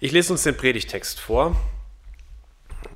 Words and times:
Ich 0.00 0.12
lese 0.12 0.32
uns 0.32 0.44
den 0.44 0.56
Predigtext 0.56 1.18
vor. 1.18 1.56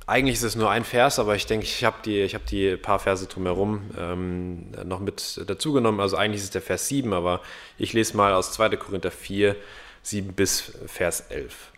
Eigentlich 0.07 0.35
ist 0.35 0.43
es 0.43 0.55
nur 0.55 0.69
ein 0.69 0.85
Vers, 0.85 1.19
aber 1.19 1.35
ich 1.35 1.45
denke, 1.45 1.65
ich 1.65 1.83
habe 1.83 1.97
die, 2.05 2.25
hab 2.27 2.45
die 2.45 2.77
paar 2.77 2.97
Verse 2.97 3.27
drumherum 3.27 3.91
ähm, 3.97 4.71
noch 4.85 5.01
mit 5.01 5.41
dazugenommen. 5.45 5.99
Also 5.99 6.15
eigentlich 6.15 6.39
ist 6.39 6.45
es 6.45 6.51
der 6.51 6.61
Vers 6.61 6.87
7, 6.87 7.11
aber 7.11 7.41
ich 7.77 7.91
lese 7.91 8.15
mal 8.15 8.33
aus 8.33 8.53
2. 8.53 8.77
Korinther 8.77 9.11
4, 9.11 9.57
7 10.01 10.31
bis 10.31 10.71
Vers 10.87 11.25
11. 11.27 11.71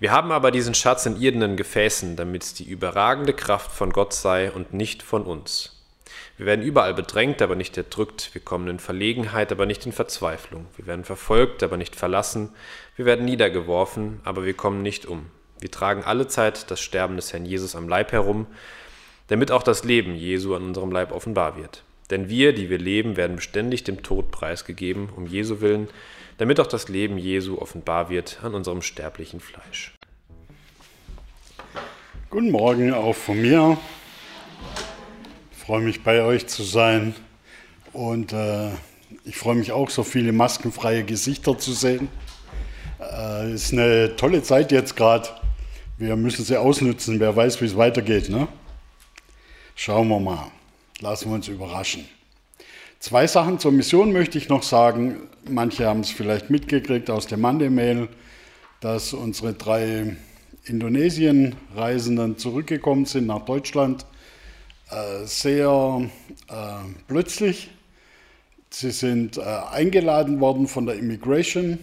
Wir 0.00 0.10
haben 0.10 0.32
aber 0.32 0.50
diesen 0.50 0.74
Schatz 0.74 1.06
in 1.06 1.20
irdenen 1.20 1.56
Gefäßen, 1.56 2.16
damit 2.16 2.58
die 2.58 2.64
überragende 2.64 3.34
Kraft 3.34 3.70
von 3.70 3.92
Gott 3.92 4.14
sei 4.14 4.50
und 4.50 4.74
nicht 4.74 5.04
von 5.04 5.22
uns. 5.26 5.79
Wir 6.40 6.46
werden 6.46 6.64
überall 6.64 6.94
bedrängt, 6.94 7.42
aber 7.42 7.54
nicht 7.54 7.76
erdrückt. 7.76 8.30
Wir 8.32 8.40
kommen 8.40 8.66
in 8.68 8.78
Verlegenheit, 8.78 9.52
aber 9.52 9.66
nicht 9.66 9.84
in 9.84 9.92
Verzweiflung. 9.92 10.64
Wir 10.74 10.86
werden 10.86 11.04
verfolgt, 11.04 11.62
aber 11.62 11.76
nicht 11.76 11.94
verlassen. 11.94 12.48
Wir 12.96 13.04
werden 13.04 13.26
niedergeworfen, 13.26 14.20
aber 14.24 14.46
wir 14.46 14.54
kommen 14.54 14.80
nicht 14.80 15.04
um. 15.04 15.26
Wir 15.60 15.70
tragen 15.70 16.02
alle 16.02 16.28
Zeit 16.28 16.70
das 16.70 16.80
Sterben 16.80 17.16
des 17.16 17.34
Herrn 17.34 17.44
Jesus 17.44 17.76
am 17.76 17.90
Leib 17.90 18.12
herum, 18.12 18.46
damit 19.26 19.50
auch 19.50 19.62
das 19.62 19.84
Leben 19.84 20.14
Jesu 20.14 20.54
an 20.54 20.62
unserem 20.62 20.90
Leib 20.90 21.12
offenbar 21.12 21.58
wird. 21.58 21.84
Denn 22.08 22.30
wir, 22.30 22.54
die 22.54 22.70
wir 22.70 22.78
leben, 22.78 23.18
werden 23.18 23.36
beständig 23.36 23.84
dem 23.84 24.02
Tod 24.02 24.30
preisgegeben, 24.30 25.10
um 25.14 25.26
Jesu 25.26 25.60
willen, 25.60 25.88
damit 26.38 26.58
auch 26.58 26.66
das 26.66 26.88
Leben 26.88 27.18
Jesu 27.18 27.58
offenbar 27.58 28.08
wird 28.08 28.38
an 28.42 28.54
unserem 28.54 28.80
sterblichen 28.80 29.40
Fleisch. 29.40 29.92
Guten 32.30 32.50
Morgen 32.50 32.94
auch 32.94 33.14
von 33.14 33.42
mir 33.42 33.76
freue 35.70 35.82
mich 35.82 36.02
bei 36.02 36.20
euch 36.22 36.48
zu 36.48 36.64
sein 36.64 37.14
und 37.92 38.32
äh, 38.32 38.70
ich 39.24 39.36
freue 39.36 39.54
mich 39.54 39.70
auch, 39.70 39.88
so 39.88 40.02
viele 40.02 40.32
maskenfreie 40.32 41.04
Gesichter 41.04 41.56
zu 41.58 41.74
sehen. 41.74 42.08
Äh, 42.98 43.52
ist 43.52 43.72
eine 43.72 44.16
tolle 44.16 44.42
Zeit 44.42 44.72
jetzt 44.72 44.96
gerade. 44.96 45.28
Wir 45.96 46.16
müssen 46.16 46.44
sie 46.44 46.56
ausnutzen. 46.56 47.20
Wer 47.20 47.36
weiß, 47.36 47.60
wie 47.60 47.66
es 47.66 47.76
weitergeht. 47.76 48.30
Ne? 48.30 48.48
Schauen 49.76 50.08
wir 50.08 50.18
mal. 50.18 50.50
Lassen 50.98 51.30
wir 51.30 51.36
uns 51.36 51.46
überraschen. 51.46 52.04
Zwei 52.98 53.28
Sachen 53.28 53.60
zur 53.60 53.70
Mission 53.70 54.10
möchte 54.10 54.38
ich 54.38 54.48
noch 54.48 54.64
sagen. 54.64 55.18
Manche 55.48 55.86
haben 55.86 56.00
es 56.00 56.10
vielleicht 56.10 56.50
mitgekriegt 56.50 57.08
aus 57.10 57.28
dem 57.28 57.42
Monday-Mail, 57.42 58.08
dass 58.80 59.12
unsere 59.12 59.52
drei 59.52 60.16
Indonesien-Reisenden 60.64 62.38
zurückgekommen 62.38 63.04
sind 63.04 63.28
nach 63.28 63.44
Deutschland 63.44 64.04
sehr 65.24 66.10
äh, 66.48 66.54
plötzlich. 67.06 67.70
Sie 68.70 68.92
sind 68.92 69.36
äh, 69.36 69.40
eingeladen 69.40 70.40
worden 70.40 70.68
von 70.68 70.86
der 70.86 70.94
Immigration 70.94 71.78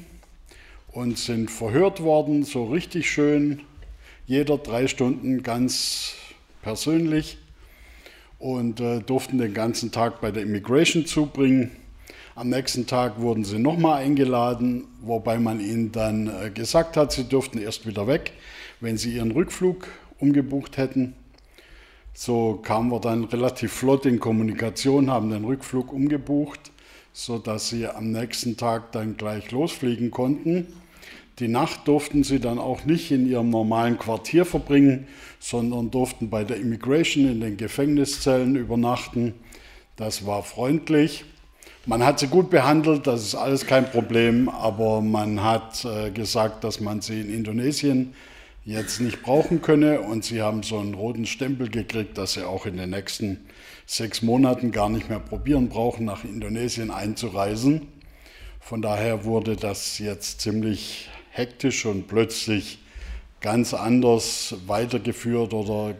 und 0.88 1.17
sind 1.17 1.52
verhört 1.52 2.02
worden, 2.02 2.44
so 2.44 2.66
richtig 2.66 3.11
schön, 3.11 3.61
jeder 4.25 4.58
drei 4.58 4.88
Stunden 4.88 5.44
ganz 5.44 6.13
persönlich 6.61 7.38
und 8.39 8.80
äh, 8.80 9.00
durften 9.00 9.38
den 9.38 9.53
ganzen 9.53 9.91
Tag 9.91 10.22
bei 10.22 10.31
der 10.31 10.44
Immigration 10.44 11.05
zubringen. 11.05 11.72
Am 12.35 12.50
nächsten 12.50 12.88
Tag 12.88 13.19
wurden 13.19 13.44
sie 13.44 13.59
nochmal 13.59 14.03
eingeladen, 14.03 14.85
wobei 15.02 15.39
man 15.39 15.59
ihnen 15.59 15.91
dann 15.91 16.28
äh, 16.28 16.50
gesagt 16.52 16.95
hat, 16.95 17.11
sie 17.11 17.23
dürften 17.23 17.58
erst 17.58 17.85
wieder 17.85 18.08
weg, 18.08 18.31
wenn 18.80 18.97
sie 18.97 19.13
ihren 19.16 19.31
Rückflug 19.31 19.88
umgebucht 20.19 20.78
hätten. 20.78 21.16
So 22.20 22.56
kamen 22.64 22.90
wir 22.90 23.00
dann 23.00 23.26
relativ 23.26 23.72
flott 23.72 24.08
in 24.08 24.20
Kommunikation, 24.20 25.12
haben 25.12 25.30
den 25.30 25.46
Rückflug 25.46 25.94
umgebucht, 25.94 26.72
sodass 27.14 27.70
sie 27.70 27.86
am 27.86 28.12
nächsten 28.12 28.58
Tag 28.58 28.92
dann 28.92 29.18
gleich 29.18 29.52
losfliegen 29.52 30.09
konnten. 30.09 30.66
Die 31.38 31.48
Nacht 31.48 31.88
durften 31.88 32.24
sie 32.24 32.40
dann 32.40 32.58
auch 32.58 32.86
nicht 32.86 33.12
in 33.12 33.30
ihrem 33.30 33.52
normalen 33.52 34.00
Quartier 34.00 34.46
verbringen, 34.46 35.06
sondern 35.40 35.92
durften 35.92 36.32
bei 36.32 36.44
der 36.44 36.58
Immigration 36.58 37.28
in 37.28 37.40
den 37.40 37.56
Gefängniszellen 37.56 38.56
übernachten. 38.56 39.36
Das 39.96 40.26
war 40.26 40.42
freundlich. 40.42 41.24
Man 41.86 42.03
hat 42.03 42.18
sie 42.18 42.30
gut 42.30 42.50
behandelt, 42.50 43.06
das 43.06 43.22
ist 43.22 43.36
alles 43.36 43.68
kein 43.68 43.91
Problem, 43.91 44.50
aber 44.50 45.02
man 45.02 45.44
hat 45.44 45.86
äh, 45.86 46.09
gesagt, 46.09 46.64
dass 46.64 46.80
man 46.80 47.00
sie 47.00 47.22
in 47.22 47.31
Indonesien 47.31 48.16
jetzt 48.67 49.00
nicht 49.00 49.23
brauchen 49.23 49.61
könne. 49.61 50.01
Und 50.01 50.23
sie 50.23 50.41
haben 50.41 50.61
so 50.61 50.78
einen 50.78 50.94
roten 50.94 51.25
Stempel 51.25 51.69
gekriegt, 51.69 52.17
dass 52.17 52.33
sie 52.33 52.45
auch 52.45 52.66
in 52.66 52.78
den 52.78 52.91
nächsten 52.91 53.47
sechs 53.85 54.22
Monaten 54.22 54.72
gar 54.72 54.89
nicht 54.89 55.09
mehr 55.09 55.19
probieren 55.19 55.69
brauchen, 55.69 56.05
nach 56.05 56.23
Indonesien 56.23 56.91
einzureisen. 56.91 57.88
Von 58.59 58.81
daher 58.81 59.23
wurde 59.23 59.55
das 59.55 59.97
jetzt 59.97 60.41
ziemlich 60.41 61.09
hektisch 61.31 61.85
und 61.85 62.07
plötzlich 62.07 62.79
ganz 63.39 63.73
anders 63.73 64.55
weitergeführt 64.66 65.53
oder 65.53 65.95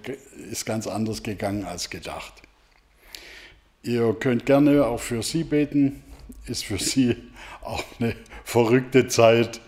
ist 0.52 0.66
ganz 0.66 0.88
anders 0.88 1.24
gegangen 1.24 1.64
als 1.64 1.90
gedacht. 1.90 2.34
Ihr 3.84 4.14
könnt 4.20 4.46
gerne 4.46 4.86
auch 4.86 5.00
für 5.00 5.24
Sie 5.24 5.46
beten, 5.46 6.04
ist 6.46 6.66
für 6.66 6.80
Sie 6.80 7.16
auch 7.62 7.84
eine 8.00 8.16
verrückte 8.44 9.08
Zeit 9.08 9.62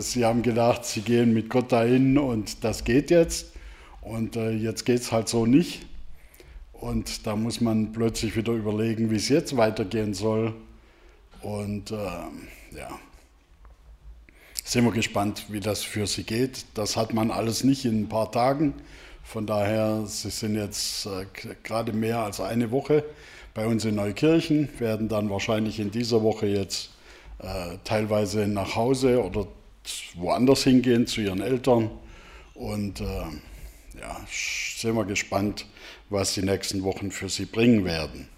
sie 0.00 0.24
haben 0.24 0.42
gedacht, 0.42 0.84
sie 0.84 1.00
gehen 1.00 1.32
mit 1.32 1.48
Gott 1.48 1.72
dahin 1.72 2.18
und 2.18 2.62
das 2.64 2.84
geht 2.84 3.10
jetzt. 3.10 3.52
Und 4.00 4.36
äh, 4.36 4.50
jetzt 4.50 4.84
geht 4.84 5.00
es 5.00 5.12
halt 5.12 5.28
so 5.28 5.46
nicht. 5.46 5.86
Und 6.72 7.26
da 7.26 7.36
muss 7.36 7.60
man 7.60 7.92
plötzlich 7.92 8.36
wieder 8.36 8.52
überlegen, 8.52 9.10
wie 9.10 9.16
es 9.16 9.28
jetzt 9.28 9.56
weitergehen 9.56 10.14
soll. 10.14 10.54
Und 11.42 11.90
äh, 11.90 11.94
ja, 11.94 12.98
sind 14.64 14.84
wir 14.84 14.92
gespannt, 14.92 15.46
wie 15.48 15.60
das 15.60 15.82
für 15.82 16.06
sie 16.06 16.24
geht. 16.24 16.64
Das 16.74 16.96
hat 16.96 17.12
man 17.12 17.30
alles 17.30 17.64
nicht 17.64 17.84
in 17.84 18.02
ein 18.02 18.08
paar 18.08 18.30
Tagen. 18.32 18.74
Von 19.22 19.46
daher, 19.46 20.04
sie 20.06 20.30
sind 20.30 20.54
jetzt 20.54 21.06
äh, 21.06 21.26
gerade 21.62 21.92
mehr 21.92 22.20
als 22.20 22.40
eine 22.40 22.70
Woche 22.70 23.04
bei 23.52 23.66
uns 23.66 23.84
in 23.84 23.96
Neukirchen, 23.96 24.68
werden 24.78 25.08
dann 25.08 25.28
wahrscheinlich 25.28 25.80
in 25.80 25.90
dieser 25.90 26.22
Woche 26.22 26.46
jetzt 26.46 26.90
äh, 27.42 27.78
teilweise 27.84 28.46
nach 28.46 28.76
Hause 28.76 29.22
oder 29.22 29.46
woanders 30.14 30.64
hingehen 30.64 31.06
zu 31.06 31.20
ihren 31.20 31.40
Eltern. 31.40 31.90
Und 32.54 33.00
äh, 33.00 33.04
ja, 34.00 34.20
sind 34.28 34.94
wir 34.94 35.04
gespannt, 35.04 35.66
was 36.08 36.34
die 36.34 36.42
nächsten 36.42 36.82
Wochen 36.82 37.10
für 37.10 37.28
sie 37.28 37.46
bringen 37.46 37.84
werden. 37.84 38.28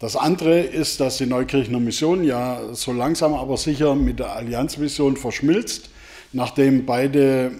Das 0.00 0.16
andere 0.16 0.60
ist, 0.60 1.00
dass 1.00 1.18
die 1.18 1.26
Neukirchner 1.26 1.80
Mission 1.80 2.24
ja 2.24 2.74
so 2.74 2.92
langsam 2.92 3.32
aber 3.32 3.56
sicher 3.56 3.94
mit 3.94 4.18
der 4.18 4.32
Allianzmission 4.34 5.16
verschmilzt, 5.16 5.88
nachdem 6.32 6.84
beide 6.84 7.52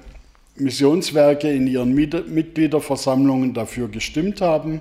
Missionswerke 0.57 1.51
in 1.51 1.67
ihren 1.67 1.95
Mitgliederversammlungen 1.95 3.55
dafür 3.55 3.89
gestimmt 3.89 4.41
haben, 4.41 4.81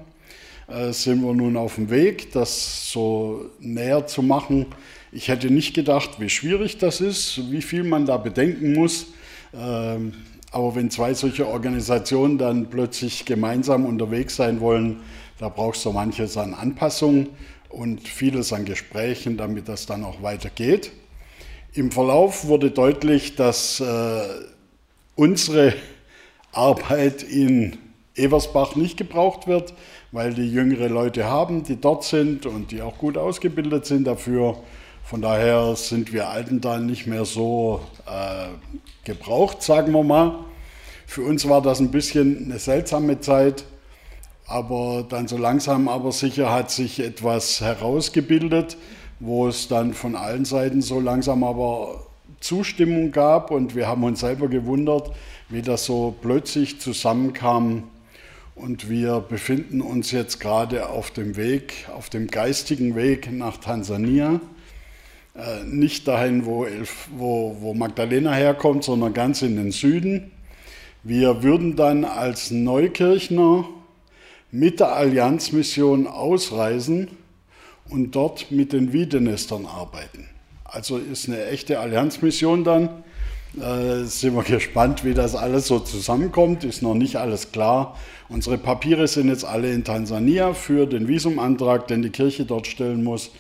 äh, 0.67 0.91
sind 0.91 1.23
wir 1.23 1.33
nun 1.33 1.55
auf 1.57 1.75
dem 1.75 1.89
Weg, 1.89 2.31
das 2.31 2.91
so 2.91 3.49
näher 3.59 4.07
zu 4.07 4.23
machen, 4.23 4.67
ich 5.13 5.27
hätte 5.27 5.51
nicht 5.51 5.73
gedacht, 5.73 6.19
wie 6.19 6.29
schwierig 6.29 6.77
das 6.79 6.99
ist, 6.99 7.51
wie 7.51 7.61
viel 7.61 7.83
man 7.83 8.05
da 8.05 8.17
bedenken 8.17 8.73
muss. 8.73 9.07
Ähm, 9.53 10.13
aber 10.51 10.75
wenn 10.75 10.89
zwei 10.89 11.13
solche 11.13 11.47
Organisationen 11.47 12.37
dann 12.37 12.69
plötzlich 12.69 13.25
gemeinsam 13.25 13.85
unterwegs 13.85 14.35
sein 14.35 14.59
wollen, 14.59 15.01
da 15.39 15.49
brauchst 15.49 15.85
du 15.85 15.91
manches 15.91 16.37
an 16.37 16.53
Anpassung 16.53 17.29
und 17.69 18.07
vieles 18.07 18.53
an 18.53 18.65
Gesprächen, 18.65 19.37
damit 19.37 19.67
das 19.67 19.85
dann 19.85 20.03
auch 20.03 20.21
weitergeht. 20.21 20.91
Im 21.73 21.91
Verlauf 21.91 22.47
wurde 22.47 22.71
deutlich, 22.71 23.35
dass 23.35 23.79
äh, 23.79 24.21
unsere 25.15 25.73
Arbeit 26.51 27.23
in 27.23 27.77
Eversbach 28.15 28.75
nicht 28.75 28.97
gebraucht 28.97 29.47
wird, 29.47 29.73
weil 30.11 30.35
die 30.35 30.51
jüngere 30.51 30.87
Leute 30.87 31.25
haben, 31.25 31.63
die 31.63 31.81
dort 31.81 32.03
sind 32.03 32.45
und 32.45 32.71
die 32.71 32.83
auch 32.83 32.99
gut 32.99 33.17
ausgebildet 33.17 33.87
sind 33.87 34.05
dafür. 34.05 34.57
Von 35.03 35.21
daher 35.21 35.75
sind 35.75 36.13
wir 36.13 36.29
Alten 36.29 36.61
da 36.61 36.79
nicht 36.79 37.07
mehr 37.07 37.25
so 37.25 37.81
äh, 38.05 38.47
gebraucht, 39.03 39.61
sagen 39.61 39.91
wir 39.91 40.03
mal. 40.03 40.39
Für 41.05 41.23
uns 41.23 41.47
war 41.47 41.61
das 41.61 41.79
ein 41.79 41.91
bisschen 41.91 42.45
eine 42.45 42.57
seltsame 42.57 43.19
Zeit, 43.19 43.65
aber 44.47 45.05
dann 45.07 45.27
so 45.27 45.37
langsam 45.37 45.89
aber 45.89 46.11
sicher 46.11 46.51
hat 46.51 46.71
sich 46.71 47.01
etwas 47.01 47.59
herausgebildet, 47.59 48.77
wo 49.19 49.47
es 49.47 49.67
dann 49.67 49.93
von 49.93 50.15
allen 50.15 50.45
Seiten 50.45 50.81
so 50.81 50.99
langsam 50.99 51.43
aber 51.43 52.07
Zustimmung 52.39 53.11
gab 53.11 53.51
und 53.51 53.75
wir 53.75 53.87
haben 53.87 54.03
uns 54.03 54.21
selber 54.21 54.47
gewundert, 54.47 55.11
wie 55.49 55.61
das 55.61 55.85
so 55.85 56.15
plötzlich 56.21 56.79
zusammenkam. 56.79 57.83
Und 58.55 58.89
wir 58.89 59.19
befinden 59.19 59.81
uns 59.81 60.11
jetzt 60.11 60.39
gerade 60.39 60.89
auf 60.89 61.11
dem 61.11 61.35
Weg, 61.35 61.87
auf 61.95 62.09
dem 62.09 62.27
geistigen 62.27 62.95
Weg 62.95 63.31
nach 63.31 63.57
Tansania. 63.57 64.39
Äh, 65.35 65.63
nicht 65.65 66.07
dahin, 66.07 66.45
wo, 66.45 66.63
Elf, 66.65 67.09
wo, 67.15 67.57
wo 67.59 67.73
Magdalena 67.73 68.33
herkommt, 68.33 68.83
sondern 68.83 69.13
ganz 69.13 69.41
in 69.41 69.55
den 69.55 69.71
Süden. 69.71 70.31
Wir 71.01 71.41
würden 71.41 71.75
dann 71.75 72.05
als 72.05 72.51
Neukirchner 72.51 73.65
mit 74.51 74.79
der 74.79 74.95
Allianzmission 74.95 76.05
ausreisen 76.05 77.09
und 77.89 78.11
dort 78.11 78.51
mit 78.51 78.73
den 78.73 78.93
Wiedenestern 78.93 79.65
arbeiten. 79.65 80.29
Also 80.63 80.97
ist 80.97 81.27
eine 81.27 81.45
echte 81.47 81.79
Allianzmission 81.79 82.63
dann. 82.63 83.03
Äh, 83.59 84.05
sind 84.05 84.35
wir 84.35 84.43
gespannt, 84.43 85.03
wie 85.03 85.15
das 85.15 85.35
alles 85.35 85.67
so 85.67 85.79
zusammenkommt. 85.79 86.63
Ist 86.63 86.83
noch 86.83 86.93
nicht 86.93 87.15
alles 87.15 87.51
klar. 87.51 87.97
Unsere 88.29 88.59
Papiere 88.59 89.07
sind 89.07 89.29
jetzt 89.29 89.45
alle 89.45 89.71
in 89.71 89.83
Tansania 89.83 90.53
für 90.53 90.85
den 90.85 91.07
Visumantrag, 91.07 91.87
den 91.87 92.03
die 92.03 92.09
Kirche 92.11 92.45
dort 92.45 92.67
stellen 92.67 93.03
muss. 93.03 93.31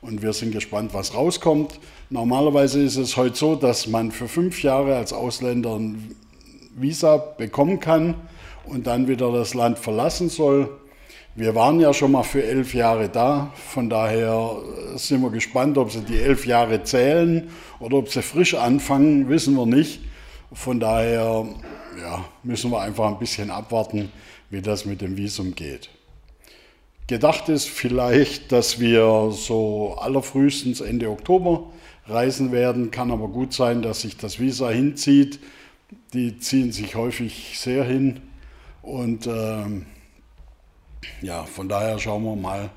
Und 0.00 0.22
wir 0.22 0.32
sind 0.32 0.52
gespannt, 0.52 0.94
was 0.94 1.14
rauskommt. 1.14 1.80
Normalerweise 2.10 2.80
ist 2.82 2.96
es 2.96 3.16
heute 3.16 3.36
so, 3.36 3.56
dass 3.56 3.88
man 3.88 4.12
für 4.12 4.28
fünf 4.28 4.62
Jahre 4.62 4.96
als 4.96 5.12
Ausländer 5.12 5.74
ein 5.76 6.14
Visa 6.76 7.16
bekommen 7.16 7.80
kann 7.80 8.14
und 8.64 8.86
dann 8.86 9.08
wieder 9.08 9.32
das 9.32 9.54
Land 9.54 9.78
verlassen 9.78 10.28
soll. 10.28 10.70
Wir 11.34 11.54
waren 11.54 11.80
ja 11.80 11.92
schon 11.94 12.12
mal 12.12 12.22
für 12.22 12.42
elf 12.42 12.74
Jahre 12.74 13.08
da, 13.08 13.52
von 13.54 13.88
daher 13.88 14.56
sind 14.96 15.20
wir 15.20 15.30
gespannt, 15.30 15.78
ob 15.78 15.90
sie 15.92 16.00
die 16.00 16.18
elf 16.18 16.46
Jahre 16.46 16.82
zählen 16.82 17.50
oder 17.78 17.98
ob 17.98 18.08
sie 18.08 18.22
frisch 18.22 18.54
anfangen, 18.54 19.28
wissen 19.28 19.54
wir 19.54 19.66
nicht. 19.66 20.00
Von 20.52 20.80
daher 20.80 21.46
ja, 22.00 22.24
müssen 22.42 22.70
wir 22.70 22.80
einfach 22.80 23.08
ein 23.08 23.18
bisschen 23.18 23.50
abwarten, 23.50 24.10
wie 24.50 24.62
das 24.62 24.84
mit 24.84 25.00
dem 25.00 25.16
Visum 25.16 25.54
geht. 25.54 25.90
Gedacht 27.08 27.48
ist 27.48 27.70
vielleicht, 27.70 28.52
dass 28.52 28.80
wir 28.80 29.30
so 29.32 29.96
allerfrühestens 29.98 30.82
Ende 30.82 31.08
Oktober 31.08 31.72
reisen 32.06 32.52
werden. 32.52 32.90
Kann 32.90 33.10
aber 33.10 33.28
gut 33.28 33.54
sein, 33.54 33.80
dass 33.80 34.02
sich 34.02 34.18
das 34.18 34.38
Visa 34.38 34.68
hinzieht. 34.68 35.40
Die 36.12 36.38
ziehen 36.38 36.70
sich 36.70 36.96
häufig 36.96 37.58
sehr 37.58 37.84
hin. 37.84 38.20
Und 38.82 39.26
ähm, 39.26 39.86
ja, 41.22 41.44
von 41.44 41.70
daher 41.70 41.98
schauen 41.98 42.24
wir 42.24 42.36
mal, 42.36 42.68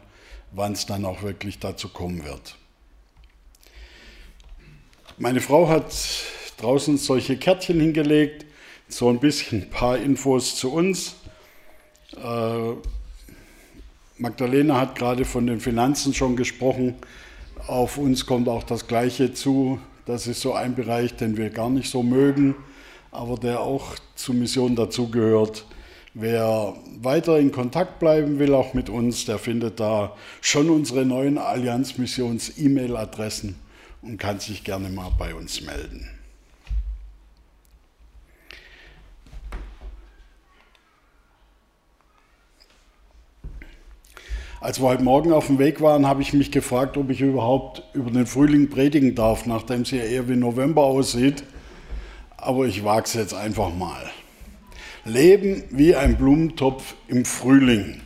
wann 0.52 0.72
es 0.72 0.86
dann 0.86 1.04
auch 1.04 1.24
wirklich 1.24 1.60
dazu 1.60 1.90
kommen 1.90 2.24
wird. 2.24 2.56
Meine 5.18 5.42
Frau 5.42 5.68
hat 5.68 5.94
draußen 6.56 6.98
solche 6.98 7.36
Kärtchen 7.36 7.82
hingelegt, 7.82 8.46
so 8.88 9.10
ein 9.10 9.20
bisschen 9.20 9.64
ein 9.64 9.70
paar 9.70 9.98
Infos 9.98 10.56
zu 10.56 10.72
uns. 10.72 11.18
Äh, 12.16 12.76
Magdalena 14.22 14.80
hat 14.80 14.96
gerade 14.96 15.26
von 15.26 15.46
den 15.48 15.60
Finanzen 15.60 16.14
schon 16.14 16.36
gesprochen. 16.36 16.94
Auf 17.66 17.98
uns 17.98 18.28
kommt 18.28 18.48
auch 18.48 18.62
das 18.62 18.86
Gleiche 18.86 19.34
zu. 19.34 19.80
Das 20.06 20.28
ist 20.28 20.42
so 20.42 20.54
ein 20.54 20.76
Bereich, 20.76 21.16
den 21.16 21.38
wir 21.38 21.50
gar 21.50 21.72
nicht 21.72 21.90
so 21.90 22.04
mögen, 22.04 22.54
aber 23.10 23.38
der 23.38 23.62
auch 23.62 23.96
zur 24.14 24.36
Mission 24.36 24.76
dazugehört. 24.76 25.66
Wer 26.14 26.76
weiter 27.02 27.40
in 27.40 27.52
Kontakt 27.52 27.98
bleiben 27.98 28.38
will, 28.38 28.54
auch 28.54 28.76
mit 28.76 28.90
uns, 28.90 29.26
der 29.26 29.40
findet 29.40 29.80
da 29.80 30.16
schon 30.40 30.70
unsere 30.70 31.04
neuen 31.04 31.40
Allianz-Missions-E-Mail-Adressen 31.40 33.56
und 34.04 34.20
kann 34.20 34.40
sich 34.40 34.64
gerne 34.64 34.90
mal 34.90 35.10
bei 35.18 35.34
uns 35.34 35.62
melden. 35.62 36.08
Als 44.62 44.80
wir 44.80 44.90
heute 44.90 45.02
Morgen 45.02 45.34
auf 45.34 45.48
dem 45.48 45.58
Weg 45.58 45.82
waren, 45.82 46.06
habe 46.06 46.22
ich 46.22 46.34
mich 46.34 46.52
gefragt, 46.52 46.96
ob 46.96 47.10
ich 47.10 47.20
überhaupt 47.20 47.82
über 47.94 48.12
den 48.12 48.28
Frühling 48.28 48.70
predigen 48.70 49.16
darf, 49.16 49.48
nachdem 49.48 49.82
es 49.82 49.90
ja 49.90 50.04
eher 50.04 50.30
wie 50.30 50.36
November 50.36 50.84
aussieht. 50.84 51.44
Aber 52.38 52.68
ich 52.68 52.84
wage 52.84 53.06
es 53.06 53.16
jetzt 53.16 53.34
einfach 53.34 53.74
mal. 53.74 54.12
Leben 55.04 55.64
wie 55.72 55.96
ein 55.96 56.16
Blumentopf 56.16 56.94
im 57.08 57.26
Frühling. 57.26 58.02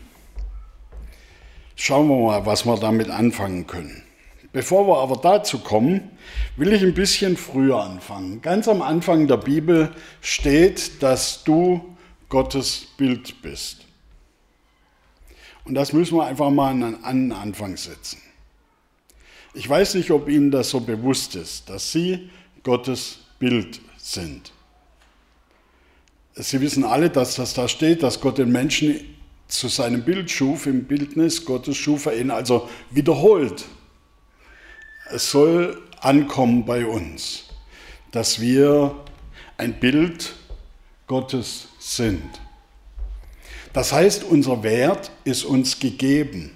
Schauen 1.75 2.07
wir 2.07 2.25
mal, 2.25 2.45
was 2.45 2.65
wir 2.65 2.77
damit 2.77 3.09
anfangen 3.09 3.67
können. 3.67 4.03
Bevor 4.53 4.87
wir 4.87 4.99
aber 4.99 5.17
dazu 5.17 5.59
kommen, 5.59 6.09
will 6.55 6.71
ich 6.71 6.83
ein 6.83 6.93
bisschen 6.93 7.35
früher 7.35 7.83
anfangen. 7.83 8.41
Ganz 8.41 8.69
am 8.69 8.81
Anfang 8.81 9.27
der 9.27 9.37
Bibel 9.37 9.91
steht, 10.21 11.03
dass 11.03 11.43
du 11.43 11.97
Gottes 12.29 12.87
Bild 12.95 13.41
bist. 13.41 13.84
Und 15.65 15.73
das 15.73 15.93
müssen 15.93 16.17
wir 16.17 16.25
einfach 16.25 16.51
mal 16.51 16.69
an 16.71 17.03
einen 17.03 17.31
Anfang 17.31 17.75
setzen. 17.75 18.21
Ich 19.53 19.67
weiß 19.67 19.95
nicht, 19.95 20.11
ob 20.11 20.29
Ihnen 20.29 20.51
das 20.51 20.69
so 20.69 20.79
bewusst 20.79 21.35
ist, 21.35 21.69
dass 21.69 21.91
Sie 21.91 22.29
Gottes 22.63 23.19
Bild 23.39 23.81
sind. 23.97 24.51
Sie 26.35 26.61
wissen 26.61 26.83
alle, 26.83 27.09
dass 27.09 27.35
das 27.35 27.53
da 27.53 27.67
steht, 27.67 28.03
dass 28.03 28.19
Gott 28.19 28.37
den 28.37 28.51
Menschen 28.51 28.99
zu 29.47 29.67
seinem 29.67 30.03
Bild 30.03 30.29
schuf, 30.29 30.65
im 30.65 30.85
Bildnis 30.85 31.45
Gottes 31.45 31.77
schuf 31.77 32.07
er 32.07 32.17
ihn 32.17 32.31
also 32.31 32.69
wiederholt. 32.91 33.65
Es 35.09 35.31
soll 35.31 35.81
ankommen 36.01 36.65
bei 36.65 36.85
uns, 36.85 37.45
dass 38.11 38.41
wir 38.41 38.95
ein 39.57 39.79
Bild 39.79 40.35
Gottes 41.07 41.69
sind. 41.79 42.41
Das 43.75 43.91
heißt, 43.91 44.23
unser 44.23 44.63
Wert 44.63 45.11
ist 45.25 45.43
uns 45.43 45.81
gegeben. 45.81 46.55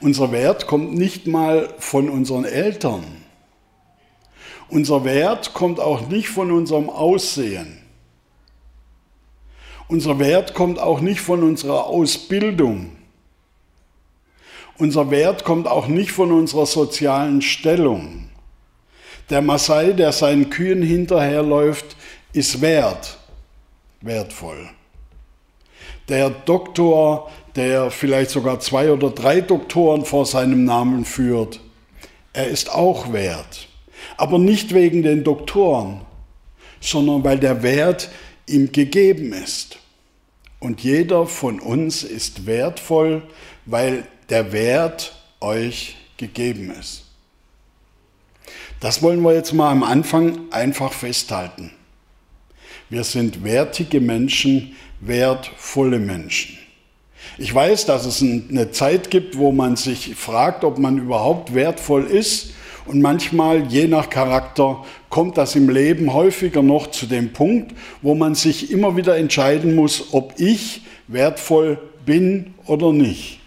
Unser 0.00 0.32
Wert 0.32 0.66
kommt 0.66 0.94
nicht 0.94 1.26
mal 1.26 1.74
von 1.78 2.08
unseren 2.08 2.46
Eltern. 2.46 3.04
Unser 4.70 5.04
Wert 5.04 5.52
kommt 5.52 5.80
auch 5.80 6.08
nicht 6.08 6.30
von 6.30 6.50
unserem 6.50 6.88
Aussehen. 6.88 7.82
Unser 9.86 10.18
Wert 10.18 10.54
kommt 10.54 10.78
auch 10.78 11.02
nicht 11.02 11.20
von 11.20 11.42
unserer 11.42 11.84
Ausbildung. 11.84 12.92
Unser 14.78 15.10
Wert 15.10 15.44
kommt 15.44 15.68
auch 15.68 15.86
nicht 15.86 16.12
von 16.12 16.32
unserer 16.32 16.64
sozialen 16.64 17.42
Stellung. 17.42 18.30
Der 19.28 19.42
Masai, 19.42 19.92
der 19.92 20.12
seinen 20.12 20.48
Kühen 20.48 20.80
hinterherläuft, 20.80 21.94
ist 22.32 22.62
wert, 22.62 23.18
wertvoll. 24.00 24.70
Der 26.08 26.30
Doktor, 26.30 27.30
der 27.56 27.90
vielleicht 27.90 28.30
sogar 28.30 28.60
zwei 28.60 28.92
oder 28.92 29.10
drei 29.10 29.40
Doktoren 29.40 30.04
vor 30.04 30.26
seinem 30.26 30.64
Namen 30.64 31.04
führt, 31.04 31.60
er 32.32 32.48
ist 32.48 32.70
auch 32.70 33.12
wert. 33.12 33.68
Aber 34.16 34.38
nicht 34.38 34.74
wegen 34.74 35.02
den 35.02 35.24
Doktoren, 35.24 36.02
sondern 36.80 37.24
weil 37.24 37.38
der 37.38 37.62
Wert 37.62 38.10
ihm 38.46 38.72
gegeben 38.72 39.32
ist. 39.32 39.78
Und 40.60 40.82
jeder 40.82 41.26
von 41.26 41.60
uns 41.60 42.02
ist 42.02 42.46
wertvoll, 42.46 43.22
weil 43.66 44.06
der 44.28 44.52
Wert 44.52 45.14
euch 45.40 45.96
gegeben 46.16 46.70
ist. 46.78 47.04
Das 48.80 49.02
wollen 49.02 49.22
wir 49.22 49.34
jetzt 49.34 49.52
mal 49.52 49.70
am 49.70 49.82
Anfang 49.82 50.52
einfach 50.52 50.92
festhalten. 50.92 51.70
Wir 52.90 53.04
sind 53.04 53.44
wertige 53.44 54.00
Menschen, 54.00 54.76
wertvolle 55.06 55.98
Menschen. 55.98 56.58
Ich 57.38 57.52
weiß, 57.52 57.86
dass 57.86 58.06
es 58.06 58.22
eine 58.22 58.70
Zeit 58.70 59.10
gibt, 59.10 59.38
wo 59.38 59.50
man 59.50 59.76
sich 59.76 60.14
fragt, 60.14 60.64
ob 60.64 60.78
man 60.78 60.98
überhaupt 60.98 61.54
wertvoll 61.54 62.04
ist. 62.04 62.52
Und 62.86 63.00
manchmal, 63.00 63.66
je 63.66 63.88
nach 63.88 64.10
Charakter, 64.10 64.84
kommt 65.08 65.38
das 65.38 65.56
im 65.56 65.68
Leben 65.68 66.12
häufiger 66.12 66.62
noch 66.62 66.88
zu 66.88 67.06
dem 67.06 67.32
Punkt, 67.32 67.74
wo 68.02 68.14
man 68.14 68.34
sich 68.34 68.70
immer 68.70 68.96
wieder 68.96 69.16
entscheiden 69.16 69.74
muss, 69.74 70.12
ob 70.12 70.34
ich 70.38 70.82
wertvoll 71.08 71.78
bin 72.04 72.54
oder 72.66 72.92
nicht. 72.92 73.40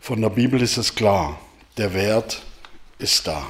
Von 0.00 0.20
der 0.20 0.30
Bibel 0.30 0.60
ist 0.62 0.76
es 0.76 0.94
klar, 0.94 1.40
der 1.76 1.92
Wert 1.92 2.42
ist 2.98 3.26
da. 3.26 3.46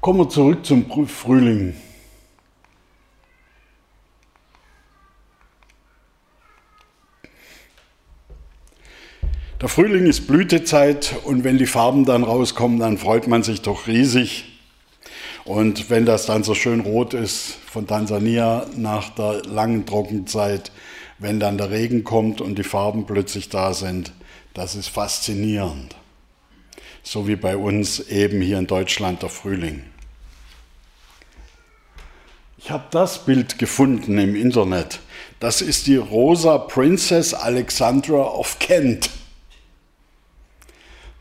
Kommen 0.00 0.20
wir 0.20 0.28
zurück 0.28 0.64
zum 0.64 0.86
Frühling. 1.08 1.74
Der 9.64 9.70
Frühling 9.70 10.04
ist 10.04 10.26
Blütezeit 10.26 11.14
und 11.24 11.42
wenn 11.42 11.56
die 11.56 11.64
Farben 11.64 12.04
dann 12.04 12.22
rauskommen, 12.22 12.80
dann 12.80 12.98
freut 12.98 13.28
man 13.28 13.42
sich 13.42 13.62
doch 13.62 13.86
riesig. 13.86 14.44
Und 15.46 15.88
wenn 15.88 16.04
das 16.04 16.26
dann 16.26 16.44
so 16.44 16.54
schön 16.54 16.80
rot 16.80 17.14
ist 17.14 17.56
von 17.64 17.86
Tansania 17.86 18.66
nach 18.76 19.08
der 19.14 19.42
langen 19.46 19.86
Trockenzeit, 19.86 20.70
wenn 21.18 21.40
dann 21.40 21.56
der 21.56 21.70
Regen 21.70 22.04
kommt 22.04 22.42
und 22.42 22.58
die 22.58 22.62
Farben 22.62 23.06
plötzlich 23.06 23.48
da 23.48 23.72
sind, 23.72 24.12
das 24.52 24.74
ist 24.74 24.88
faszinierend. 24.88 25.96
So 27.02 27.26
wie 27.26 27.36
bei 27.36 27.56
uns 27.56 28.00
eben 28.00 28.42
hier 28.42 28.58
in 28.58 28.66
Deutschland 28.66 29.22
der 29.22 29.30
Frühling. 29.30 29.82
Ich 32.58 32.70
habe 32.70 32.84
das 32.90 33.24
Bild 33.24 33.58
gefunden 33.58 34.18
im 34.18 34.36
Internet. 34.36 35.00
Das 35.40 35.62
ist 35.62 35.86
die 35.86 35.96
Rosa 35.96 36.58
Princess 36.58 37.32
Alexandra 37.32 38.24
of 38.24 38.58
Kent. 38.58 39.08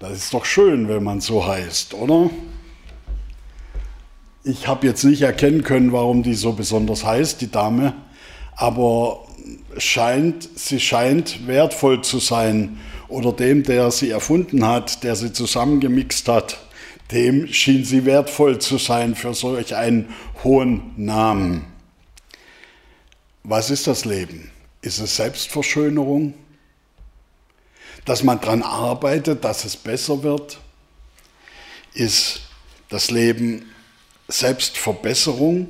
Das 0.04 0.18
ist 0.18 0.34
doch 0.34 0.44
schön, 0.44 0.90
wenn 0.90 1.02
man 1.02 1.22
so 1.22 1.48
heißt, 1.48 1.94
oder? 1.94 2.30
Ich 4.44 4.68
habe 4.68 4.86
jetzt 4.86 5.06
nicht 5.06 5.22
erkennen 5.22 5.64
können, 5.64 5.94
warum 5.94 6.24
die 6.24 6.34
so 6.34 6.52
besonders 6.52 7.06
heißt, 7.06 7.40
die 7.40 7.50
Dame, 7.50 7.94
aber 8.58 9.26
scheint, 9.78 10.50
sie 10.56 10.82
scheint 10.82 11.48
wertvoll 11.48 12.02
zu 12.02 12.20
sein 12.20 12.80
oder 13.08 13.32
dem, 13.32 13.64
der 13.64 13.92
sie 13.92 14.10
erfunden 14.10 14.68
hat, 14.68 15.06
der 15.06 15.16
sie 15.16 15.32
zusammengemixt 15.32 16.28
hat, 16.28 16.58
dem 17.14 17.48
schien 17.48 17.86
sie 17.86 18.04
wertvoll 18.04 18.60
zu 18.60 18.78
sein 18.80 19.16
für 19.16 19.34
solch 19.34 19.74
einen 19.74 20.10
hohen 20.44 20.92
Namen. 20.98 21.64
Was 23.46 23.70
ist 23.70 23.88
das 23.88 24.04
Leben? 24.04 24.52
Ist 24.82 25.00
es 25.00 25.16
Selbstverschönerung? 25.16 26.34
Dass 28.06 28.24
man 28.24 28.42
daran 28.42 28.64
arbeitet, 28.64 29.44
dass 29.44 29.66
es 29.66 29.78
besser 29.78 30.24
wird? 30.24 30.60
Ist 31.94 32.42
das 32.90 33.12
Leben 33.12 33.72
Selbstverbesserung? 34.28 35.68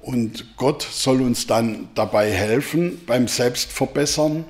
Und 0.00 0.56
Gott 0.56 0.82
soll 0.82 1.20
uns 1.20 1.46
dann 1.46 1.88
dabei 1.94 2.30
helfen 2.30 3.04
beim 3.06 3.28
Selbstverbessern, 3.28 4.44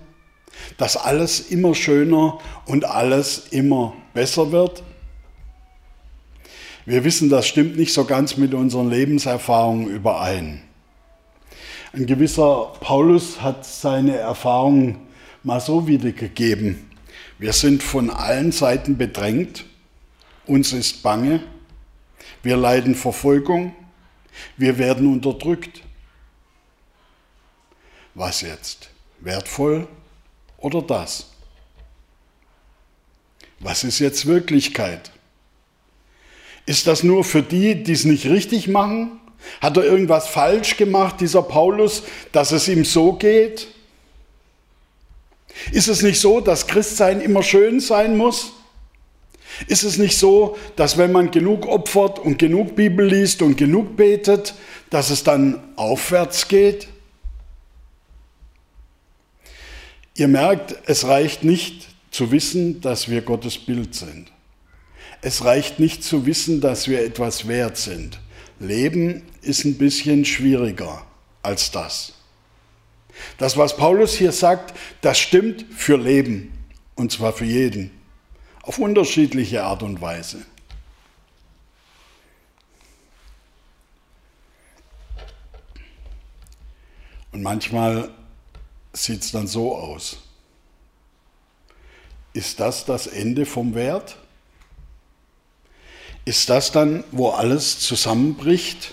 dass 0.76 0.96
alles 0.96 1.40
immer 1.40 1.74
schöner 1.74 2.38
und 2.66 2.84
alles 2.84 3.48
immer 3.50 3.94
besser 4.14 4.52
wird? 4.52 4.82
Wir 6.84 7.02
wissen, 7.04 7.28
das 7.30 7.48
stimmt 7.48 7.76
nicht 7.76 7.92
so 7.92 8.04
ganz 8.04 8.36
mit 8.36 8.54
unseren 8.54 8.90
Lebenserfahrungen 8.90 9.88
überein. 9.88 10.62
Ein 11.92 12.06
gewisser 12.06 12.74
Paulus 12.80 13.40
hat 13.40 13.64
seine 13.66 14.16
Erfahrungen 14.16 15.05
mal 15.46 15.60
so 15.60 15.86
wiedergegeben. 15.86 16.90
Wir 17.38 17.52
sind 17.52 17.80
von 17.80 18.10
allen 18.10 18.50
Seiten 18.50 18.96
bedrängt, 18.96 19.64
uns 20.44 20.72
ist 20.72 21.04
bange, 21.04 21.40
wir 22.42 22.56
leiden 22.56 22.96
Verfolgung, 22.96 23.72
wir 24.56 24.76
werden 24.76 25.06
unterdrückt. 25.06 25.82
Was 28.14 28.40
jetzt? 28.40 28.90
Wertvoll 29.20 29.86
oder 30.58 30.82
das? 30.82 31.30
Was 33.60 33.84
ist 33.84 34.00
jetzt 34.00 34.26
Wirklichkeit? 34.26 35.12
Ist 36.66 36.88
das 36.88 37.04
nur 37.04 37.22
für 37.22 37.42
die, 37.42 37.84
die 37.84 37.92
es 37.92 38.04
nicht 38.04 38.26
richtig 38.26 38.66
machen? 38.66 39.20
Hat 39.60 39.76
er 39.76 39.84
irgendwas 39.84 40.26
falsch 40.26 40.76
gemacht, 40.76 41.20
dieser 41.20 41.42
Paulus, 41.42 42.02
dass 42.32 42.50
es 42.50 42.66
ihm 42.66 42.84
so 42.84 43.12
geht? 43.12 43.75
Ist 45.72 45.88
es 45.88 46.02
nicht 46.02 46.20
so, 46.20 46.40
dass 46.40 46.66
Christsein 46.66 47.20
immer 47.20 47.42
schön 47.42 47.80
sein 47.80 48.16
muss? 48.16 48.52
Ist 49.68 49.84
es 49.84 49.96
nicht 49.96 50.18
so, 50.18 50.56
dass 50.76 50.98
wenn 50.98 51.12
man 51.12 51.30
genug 51.30 51.66
opfert 51.66 52.18
und 52.18 52.38
genug 52.38 52.76
Bibel 52.76 53.06
liest 53.06 53.42
und 53.42 53.56
genug 53.56 53.96
betet, 53.96 54.54
dass 54.90 55.10
es 55.10 55.24
dann 55.24 55.62
aufwärts 55.76 56.48
geht? 56.48 56.88
Ihr 60.14 60.28
merkt, 60.28 60.76
es 60.86 61.06
reicht 61.06 61.44
nicht 61.44 61.88
zu 62.10 62.32
wissen, 62.32 62.80
dass 62.80 63.10
wir 63.10 63.22
Gottes 63.22 63.58
Bild 63.58 63.94
sind. 63.94 64.32
Es 65.22 65.44
reicht 65.44 65.78
nicht 65.78 66.04
zu 66.04 66.26
wissen, 66.26 66.60
dass 66.60 66.88
wir 66.88 67.02
etwas 67.02 67.48
wert 67.48 67.76
sind. 67.76 68.18
Leben 68.58 69.22
ist 69.42 69.64
ein 69.64 69.76
bisschen 69.76 70.24
schwieriger 70.24 71.06
als 71.42 71.70
das. 71.70 72.15
Das, 73.38 73.56
was 73.56 73.76
Paulus 73.76 74.14
hier 74.14 74.32
sagt, 74.32 74.74
das 75.00 75.18
stimmt 75.18 75.66
für 75.74 75.96
Leben, 75.96 76.52
und 76.94 77.12
zwar 77.12 77.32
für 77.32 77.44
jeden, 77.44 77.90
auf 78.62 78.78
unterschiedliche 78.78 79.64
Art 79.64 79.82
und 79.82 80.00
Weise. 80.00 80.44
Und 87.32 87.42
manchmal 87.42 88.10
sieht 88.94 89.22
es 89.22 89.30
dann 89.30 89.46
so 89.46 89.76
aus. 89.76 90.16
Ist 92.32 92.60
das 92.60 92.86
das 92.86 93.06
Ende 93.06 93.44
vom 93.44 93.74
Wert? 93.74 94.16
Ist 96.24 96.48
das 96.50 96.72
dann, 96.72 97.04
wo 97.12 97.30
alles 97.30 97.78
zusammenbricht 97.78 98.92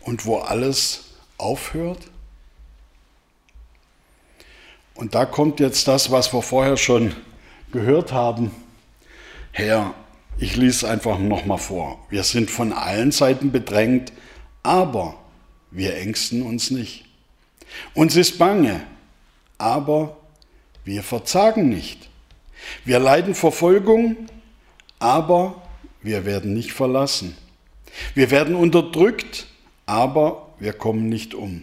und 0.00 0.26
wo 0.26 0.38
alles 0.38 1.04
aufhört? 1.38 2.10
Und 4.98 5.14
da 5.14 5.26
kommt 5.26 5.60
jetzt 5.60 5.86
das, 5.86 6.10
was 6.10 6.32
wir 6.34 6.42
vorher 6.42 6.76
schon 6.76 7.14
gehört 7.70 8.12
haben. 8.12 8.50
Herr, 9.52 9.94
ich 10.38 10.56
lese 10.56 10.90
einfach 10.90 11.20
nochmal 11.20 11.58
vor. 11.58 12.04
Wir 12.10 12.24
sind 12.24 12.50
von 12.50 12.72
allen 12.72 13.12
Seiten 13.12 13.52
bedrängt, 13.52 14.12
aber 14.64 15.14
wir 15.70 15.96
ängsten 15.96 16.42
uns 16.42 16.72
nicht. 16.72 17.04
Uns 17.94 18.16
ist 18.16 18.38
bange, 18.38 18.80
aber 19.56 20.16
wir 20.84 21.04
verzagen 21.04 21.68
nicht. 21.68 22.10
Wir 22.84 22.98
leiden 22.98 23.36
Verfolgung, 23.36 24.16
aber 24.98 25.62
wir 26.02 26.26
werden 26.26 26.54
nicht 26.54 26.72
verlassen. 26.72 27.36
Wir 28.16 28.32
werden 28.32 28.56
unterdrückt, 28.56 29.46
aber 29.86 30.48
wir 30.58 30.72
kommen 30.72 31.08
nicht 31.08 31.34
um. 31.34 31.62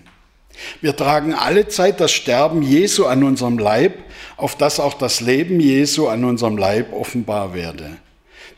Wir 0.81 0.95
tragen 0.95 1.33
alle 1.33 1.67
Zeit 1.67 1.99
das 1.99 2.11
Sterben 2.11 2.61
Jesu 2.61 3.05
an 3.05 3.23
unserem 3.23 3.57
Leib, 3.57 3.93
auf 4.37 4.55
dass 4.55 4.79
auch 4.79 4.93
das 4.93 5.21
Leben 5.21 5.59
Jesu 5.59 6.07
an 6.07 6.23
unserem 6.23 6.57
Leib 6.57 6.93
offenbar 6.93 7.53
werde. 7.53 7.97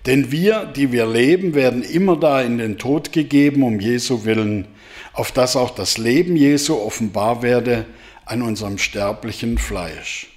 Denn 0.05 0.31
wir, 0.31 0.65
die 0.65 0.91
wir 0.91 1.05
leben, 1.05 1.53
werden 1.53 1.83
immer 1.83 2.17
da 2.17 2.41
in 2.41 2.57
den 2.57 2.77
Tod 2.77 3.11
gegeben 3.11 3.63
um 3.63 3.79
Jesu 3.79 4.23
willen, 4.23 4.67
auf 5.13 5.31
dass 5.31 5.55
auch 5.55 5.71
das 5.71 5.97
Leben 5.97 6.35
Jesu 6.35 6.75
offenbar 6.75 7.41
werde 7.41 7.85
an 8.25 8.41
unserem 8.41 8.77
sterblichen 8.77 9.57
Fleisch. 9.57 10.27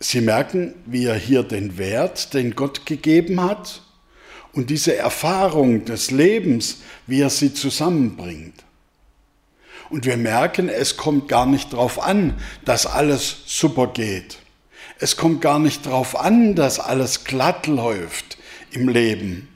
Sie 0.00 0.20
merken, 0.20 0.74
wie 0.86 1.06
er 1.06 1.16
hier 1.16 1.42
den 1.42 1.76
Wert, 1.76 2.34
den 2.34 2.54
Gott 2.54 2.86
gegeben 2.86 3.42
hat 3.42 3.82
und 4.52 4.70
diese 4.70 4.96
Erfahrung 4.96 5.84
des 5.84 6.10
Lebens, 6.10 6.82
wie 7.06 7.20
er 7.20 7.30
sie 7.30 7.52
zusammenbringt. 7.52 8.64
Und 9.90 10.04
wir 10.04 10.16
merken, 10.16 10.68
es 10.68 10.96
kommt 10.96 11.28
gar 11.28 11.46
nicht 11.46 11.72
darauf 11.72 12.02
an, 12.02 12.34
dass 12.64 12.86
alles 12.86 13.36
super 13.46 13.86
geht. 13.88 14.38
Es 14.98 15.16
kommt 15.16 15.40
gar 15.40 15.58
nicht 15.58 15.86
darauf 15.86 16.18
an, 16.18 16.54
dass 16.54 16.80
alles 16.80 17.24
glatt 17.24 17.66
läuft 17.66 18.36
im 18.70 18.88
Leben, 18.88 19.48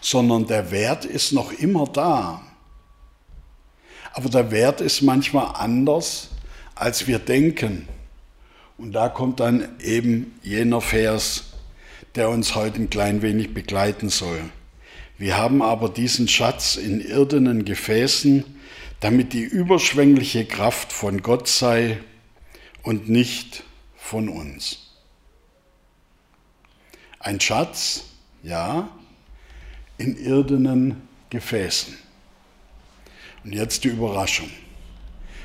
sondern 0.00 0.46
der 0.46 0.70
Wert 0.70 1.04
ist 1.04 1.32
noch 1.32 1.52
immer 1.52 1.86
da. 1.86 2.42
Aber 4.12 4.28
der 4.28 4.50
Wert 4.50 4.80
ist 4.80 5.02
manchmal 5.02 5.54
anders, 5.54 6.28
als 6.74 7.06
wir 7.06 7.18
denken. 7.18 7.88
Und 8.76 8.92
da 8.92 9.08
kommt 9.08 9.40
dann 9.40 9.68
eben 9.80 10.38
jener 10.42 10.80
Vers, 10.80 11.44
der 12.14 12.28
uns 12.28 12.54
heute 12.54 12.82
ein 12.82 12.90
klein 12.90 13.22
wenig 13.22 13.54
begleiten 13.54 14.10
soll. 14.10 14.40
Wir 15.16 15.36
haben 15.38 15.62
aber 15.62 15.88
diesen 15.88 16.28
Schatz 16.28 16.76
in 16.76 17.00
irdenen 17.00 17.64
Gefäßen, 17.64 18.44
damit 19.02 19.32
die 19.32 19.42
überschwängliche 19.42 20.46
Kraft 20.46 20.92
von 20.92 21.22
Gott 21.22 21.48
sei 21.48 22.00
und 22.84 23.08
nicht 23.08 23.64
von 23.96 24.28
uns. 24.28 24.92
Ein 27.18 27.40
Schatz, 27.40 28.04
ja, 28.44 28.88
in 29.98 30.16
irdenen 30.16 31.08
Gefäßen. 31.30 31.98
Und 33.42 33.52
jetzt 33.52 33.82
die 33.82 33.88
Überraschung. 33.88 34.50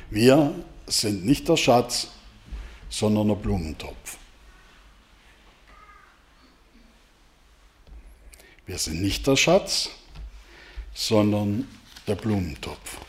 Wir 0.08 0.54
sind 0.86 1.26
nicht 1.26 1.48
der 1.48 1.56
Schatz, 1.56 2.12
sondern 2.88 3.28
ein 3.28 3.42
Blumentopf. 3.42 4.18
Wir 8.66 8.78
sind 8.78 9.02
nicht 9.02 9.26
der 9.26 9.34
Schatz, 9.34 9.90
sondern 10.94 11.66
der 12.06 12.14
Blumentopf. 12.14 13.07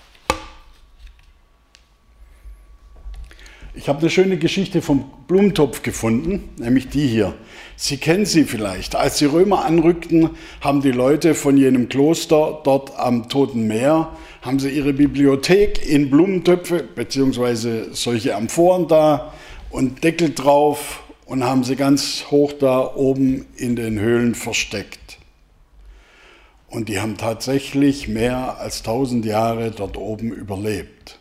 Ich 3.80 3.88
habe 3.88 4.00
eine 4.00 4.10
schöne 4.10 4.38
Geschichte 4.38 4.82
vom 4.82 5.10
Blumentopf 5.30 5.84
gefunden, 5.84 6.50
nämlich 6.58 6.90
die 6.90 7.08
hier. 7.08 7.34
Sie 7.78 7.96
kennen 7.96 8.26
sie 8.26 8.44
vielleicht. 8.44 8.98
Als 8.98 9.20
die 9.20 9.26
Römer 9.26 9.64
anrückten, 9.64 10.32
haben 10.60 10.82
die 10.82 10.92
Leute 10.92 11.34
von 11.34 11.56
jenem 11.56 11.88
Kloster 11.88 12.60
dort 12.66 13.00
am 13.00 13.30
Toten 13.30 13.68
Meer, 13.68 14.10
haben 14.42 14.60
sie 14.60 14.68
ihre 14.68 14.92
Bibliothek 14.92 15.88
in 15.88 16.10
Blumentöpfe 16.10 16.84
beziehungsweise 16.94 17.94
solche 17.94 18.36
Amphoren 18.36 18.90
da 18.90 19.32
und 19.70 20.04
Deckel 20.04 20.34
drauf 20.34 21.02
und 21.26 21.46
haben 21.46 21.64
sie 21.64 21.78
ganz 21.78 22.26
hoch 22.32 22.52
da 22.52 22.82
oben 22.96 23.46
in 23.56 23.78
den 23.78 23.98
Höhlen 23.98 24.36
versteckt. 24.36 25.20
Und 26.68 26.90
die 26.90 27.00
haben 27.00 27.16
tatsächlich 27.16 28.10
mehr 28.10 28.58
als 28.60 28.84
tausend 28.84 29.24
Jahre 29.24 29.72
dort 29.72 29.96
oben 29.96 30.34
überlebt. 30.34 31.19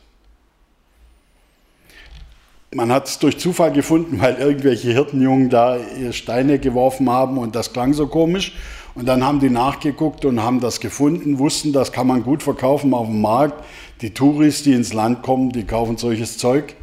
Man 2.75 2.93
hat 2.93 3.09
es 3.09 3.19
durch 3.19 3.39
Zufall 3.39 3.73
gefunden, 3.73 4.21
weil 4.21 4.37
irgendwelche 4.37 4.93
Hirtenjungen 4.93 5.49
da 5.49 5.79
Steine 6.11 6.59
geworfen 6.59 7.09
haben 7.09 7.39
und 7.39 7.57
das 7.57 7.73
klang 7.73 7.95
so 7.95 8.07
komisch. 8.07 8.53
Und 8.95 9.07
dann 9.07 9.25
haben 9.25 9.41
die 9.41 9.49
nachgeguckt 9.49 10.25
und 10.25 10.43
haben 10.43 10.61
das 10.61 10.81
gefunden, 10.81 11.39
wussten, 11.39 11.73
das 11.73 11.93
kann 11.93 12.07
man 12.07 12.25
gut 12.25 12.43
verkaufen 12.43 12.93
auf 12.93 13.07
dem 13.07 13.21
Markt. 13.21 13.65
Die 14.01 14.11
Touris, 14.11 14.65
die 14.65 14.73
ins 14.73 14.93
Land 14.93 15.23
kommen, 15.23 15.51
die 15.51 15.65
kaufen 15.65 15.97
solches 15.97 16.37
Zeug 16.39 16.75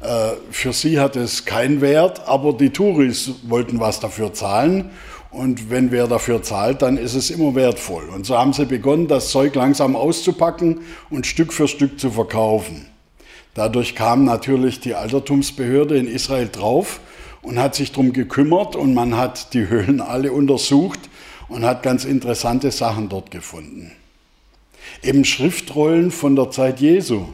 Äh, 0.00 0.36
für 0.50 0.72
sie 0.72 1.00
hat 1.00 1.16
es 1.16 1.46
keinen 1.46 1.80
Wert, 1.80 2.28
aber 2.28 2.52
die 2.52 2.70
Touris 2.70 3.32
wollten 3.48 3.80
was 3.80 4.00
dafür 4.00 4.34
zahlen. 4.34 4.90
Und 5.30 5.70
wenn 5.70 5.90
wer 5.90 6.06
dafür 6.06 6.42
zahlt, 6.42 6.82
dann 6.82 6.96
ist 6.98 7.14
es 7.14 7.30
immer 7.30 7.54
wertvoll. 7.54 8.08
Und 8.14 8.26
so 8.26 8.38
haben 8.38 8.52
sie 8.52 8.66
begonnen, 8.66 9.08
das 9.08 9.30
Zeug 9.30 9.54
langsam 9.54 9.96
auszupacken 9.96 10.82
und 11.10 11.26
Stück 11.26 11.52
für 11.52 11.66
Stück 11.68 11.98
zu 11.98 12.10
verkaufen. 12.10 12.86
Dadurch 13.54 13.94
kam 13.94 14.24
natürlich 14.24 14.80
die 14.80 14.94
Altertumsbehörde 14.94 15.96
in 15.96 16.08
Israel 16.08 16.48
drauf 16.48 17.00
und 17.42 17.58
hat 17.58 17.74
sich 17.74 17.92
darum 17.92 18.12
gekümmert 18.12 18.74
und 18.74 18.94
man 18.94 19.16
hat 19.16 19.54
die 19.54 19.68
Höhlen 19.68 20.00
alle 20.00 20.32
untersucht 20.32 20.98
und 21.48 21.64
hat 21.64 21.82
ganz 21.82 22.04
interessante 22.04 22.70
Sachen 22.70 23.08
dort 23.08 23.30
gefunden. 23.30 23.92
Eben 25.02 25.24
Schriftrollen 25.24 26.10
von 26.10 26.34
der 26.34 26.50
Zeit 26.50 26.80
Jesu. 26.80 27.26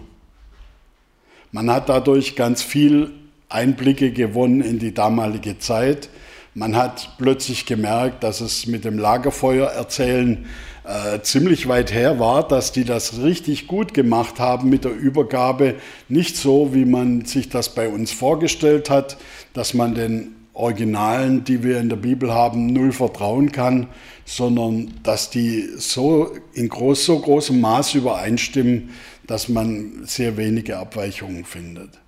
Man 1.52 1.70
hat 1.70 1.88
dadurch 1.88 2.36
ganz 2.36 2.62
viel 2.62 3.12
Einblicke 3.48 4.12
gewonnen 4.12 4.60
in 4.60 4.78
die 4.78 4.94
damalige 4.94 5.58
Zeit. 5.58 6.08
Man 6.54 6.74
hat 6.74 7.10
plötzlich 7.18 7.64
gemerkt, 7.64 8.24
dass 8.24 8.40
es 8.40 8.66
mit 8.66 8.84
dem 8.84 8.98
Lagerfeuer 8.98 9.68
erzählen 9.68 10.46
äh, 10.84 11.20
ziemlich 11.22 11.68
weit 11.68 11.92
her 11.92 12.18
war, 12.18 12.46
dass 12.46 12.72
die 12.72 12.84
das 12.84 13.22
richtig 13.22 13.68
gut 13.68 13.94
gemacht 13.94 14.40
haben 14.40 14.68
mit 14.68 14.84
der 14.84 14.92
Übergabe. 14.92 15.76
Nicht 16.08 16.36
so, 16.36 16.74
wie 16.74 16.84
man 16.84 17.24
sich 17.24 17.48
das 17.48 17.74
bei 17.74 17.88
uns 17.88 18.10
vorgestellt 18.10 18.90
hat, 18.90 19.16
dass 19.52 19.74
man 19.74 19.94
den 19.94 20.34
Originalen, 20.52 21.44
die 21.44 21.62
wir 21.62 21.78
in 21.78 21.88
der 21.88 21.96
Bibel 21.96 22.32
haben, 22.32 22.72
null 22.72 22.90
vertrauen 22.90 23.52
kann, 23.52 23.86
sondern 24.24 24.92
dass 25.04 25.30
die 25.30 25.68
so 25.76 26.32
in 26.54 26.68
groß, 26.68 27.04
so 27.04 27.20
großem 27.20 27.60
Maß 27.60 27.94
übereinstimmen, 27.94 28.90
dass 29.26 29.48
man 29.48 30.02
sehr 30.04 30.36
wenige 30.36 30.78
Abweichungen 30.78 31.44
findet. 31.44 31.99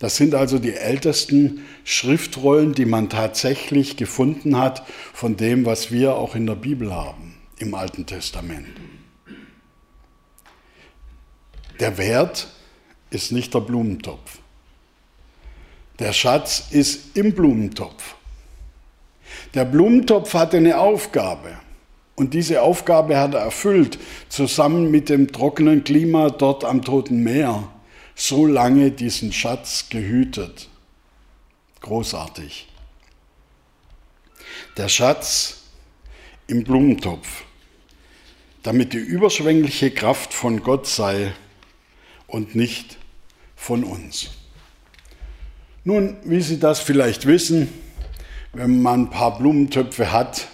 Das 0.00 0.16
sind 0.16 0.34
also 0.34 0.58
die 0.58 0.72
ältesten 0.72 1.64
Schriftrollen, 1.84 2.72
die 2.72 2.86
man 2.86 3.10
tatsächlich 3.10 3.98
gefunden 3.98 4.58
hat 4.58 4.82
von 5.12 5.36
dem, 5.36 5.66
was 5.66 5.92
wir 5.92 6.16
auch 6.16 6.34
in 6.34 6.46
der 6.46 6.54
Bibel 6.54 6.92
haben, 6.92 7.36
im 7.58 7.74
Alten 7.74 8.06
Testament. 8.06 8.66
Der 11.78 11.98
Wert 11.98 12.48
ist 13.10 13.30
nicht 13.30 13.52
der 13.52 13.60
Blumentopf. 13.60 14.38
Der 15.98 16.14
Schatz 16.14 16.68
ist 16.70 17.16
im 17.16 17.34
Blumentopf. 17.34 18.14
Der 19.52 19.66
Blumentopf 19.66 20.32
hatte 20.32 20.56
eine 20.56 20.78
Aufgabe. 20.78 21.58
Und 22.16 22.32
diese 22.32 22.62
Aufgabe 22.62 23.18
hat 23.18 23.34
er 23.34 23.40
erfüllt, 23.40 23.98
zusammen 24.30 24.90
mit 24.90 25.10
dem 25.10 25.30
trockenen 25.30 25.84
Klima 25.84 26.30
dort 26.30 26.64
am 26.64 26.82
Toten 26.82 27.22
Meer, 27.22 27.68
so 28.20 28.44
lange 28.46 28.90
diesen 28.90 29.32
Schatz 29.32 29.86
gehütet. 29.88 30.68
Großartig. 31.80 32.68
Der 34.76 34.88
Schatz 34.88 35.62
im 36.46 36.64
Blumentopf, 36.64 37.44
damit 38.62 38.92
die 38.92 38.98
überschwängliche 38.98 39.90
Kraft 39.90 40.34
von 40.34 40.62
Gott 40.62 40.86
sei 40.86 41.32
und 42.26 42.54
nicht 42.54 42.98
von 43.56 43.84
uns. 43.84 44.30
Nun, 45.84 46.18
wie 46.24 46.42
Sie 46.42 46.60
das 46.60 46.80
vielleicht 46.80 47.24
wissen, 47.24 47.72
wenn 48.52 48.82
man 48.82 49.04
ein 49.04 49.10
paar 49.10 49.38
Blumentöpfe 49.38 50.12
hat, 50.12 50.48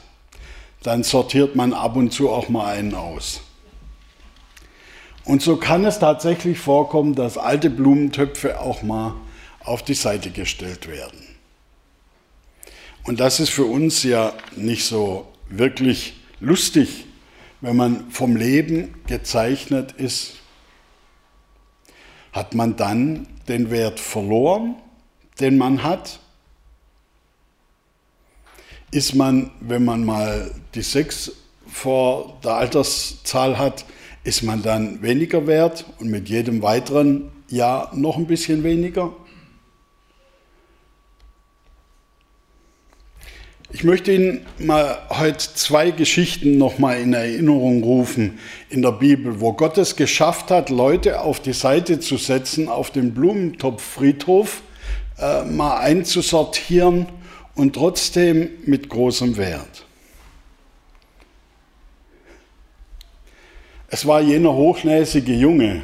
dann 0.85 1.03
sortiert 1.03 1.57
man 1.57 1.73
ab 1.73 1.97
und 1.97 2.13
zu 2.13 2.31
auch 2.31 2.49
mal 2.49 2.67
einen 2.67 2.95
aus. 2.95 3.41
Und 5.27 5.43
so 5.43 5.57
kann 5.59 5.85
es 5.85 5.99
tatsächlich 5.99 6.59
vorkommen, 6.59 7.15
dass 7.15 7.37
alte 7.37 7.69
Blumentöpfe 7.69 8.61
auch 8.61 8.83
mal 8.83 9.15
auf 9.61 9.83
die 9.83 9.95
Seite 9.95 10.31
gestellt 10.31 10.89
werden. 10.89 11.21
Und 13.05 13.21
das 13.21 13.39
ist 13.39 13.51
für 13.51 13.67
uns 13.67 14.03
ja 14.03 14.33
nicht 14.57 14.87
so 14.87 15.31
wirklich 15.51 16.15
lustig, 16.41 17.05
wenn 17.61 17.77
man 17.77 18.11
vom 18.11 18.37
Leben 18.37 18.95
gezeichnet 19.07 19.93
ist. 19.93 20.37
Hat 22.33 22.55
man 22.55 22.77
dann 22.77 23.27
den 23.47 23.71
Wert 23.71 24.01
verloren? 24.01 24.77
den 25.41 25.59
man 25.59 25.83
hat? 25.83 26.19
Ist 28.91 29.15
man, 29.15 29.51
wenn 29.61 29.85
man 29.85 30.05
mal 30.05 30.55
die 30.75 30.83
sechs 30.83 31.33
vor 31.67 32.39
der 32.45 32.55
Alterszahl 32.55 33.59
hat, 33.59 33.85
ist 34.27 34.43
man 34.43 34.61
dann 34.63 35.03
weniger 35.03 35.47
wert 35.47 35.87
und 36.01 36.11
mit 36.11 36.29
jedem 36.29 36.61
weiteren 36.61 37.31
Jahr 37.49 37.93
noch 37.95 38.17
ein 38.17 38.27
bisschen 38.27 38.65
weniger? 38.65 39.13
Ich 43.71 43.85
möchte 43.85 44.13
Ihnen 44.13 44.45
mal 44.59 44.99
heute 45.11 45.39
zwei 45.55 45.93
Geschichten 45.93 46.59
noch 46.59 46.79
mal 46.79 47.01
in 47.01 47.13
Erinnerung 47.13 47.85
rufen 47.85 48.39
in 48.69 48.83
der 48.83 48.93
Bibel, 48.93 49.41
wo 49.41 49.53
Gott 49.53 49.79
es 49.79 49.95
geschafft 49.95 50.51
hat, 50.51 50.71
Leute 50.71 51.21
auf 51.21 51.41
die 51.41 51.53
Seite 51.53 52.01
zu 52.01 52.17
setzen 52.17 52.69
auf 52.69 52.91
dem 52.91 53.15
Blumentopffriedhof 53.15 54.63
äh, 55.19 55.45
mal 55.45 55.79
einzusortieren 55.79 57.07
und 57.55 57.75
trotzdem 57.75 58.51
mit 58.65 58.89
großem 58.89 59.37
Wert. 59.37 59.86
Es 63.89 64.05
war 64.05 64.21
jener 64.21 64.53
hochnäsige 64.53 65.33
Junge, 65.33 65.83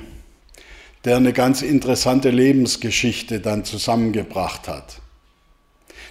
der 1.04 1.16
eine 1.16 1.32
ganz 1.32 1.62
interessante 1.62 2.30
Lebensgeschichte 2.30 3.38
dann 3.38 3.64
zusammengebracht 3.64 4.66
hat. 4.66 5.00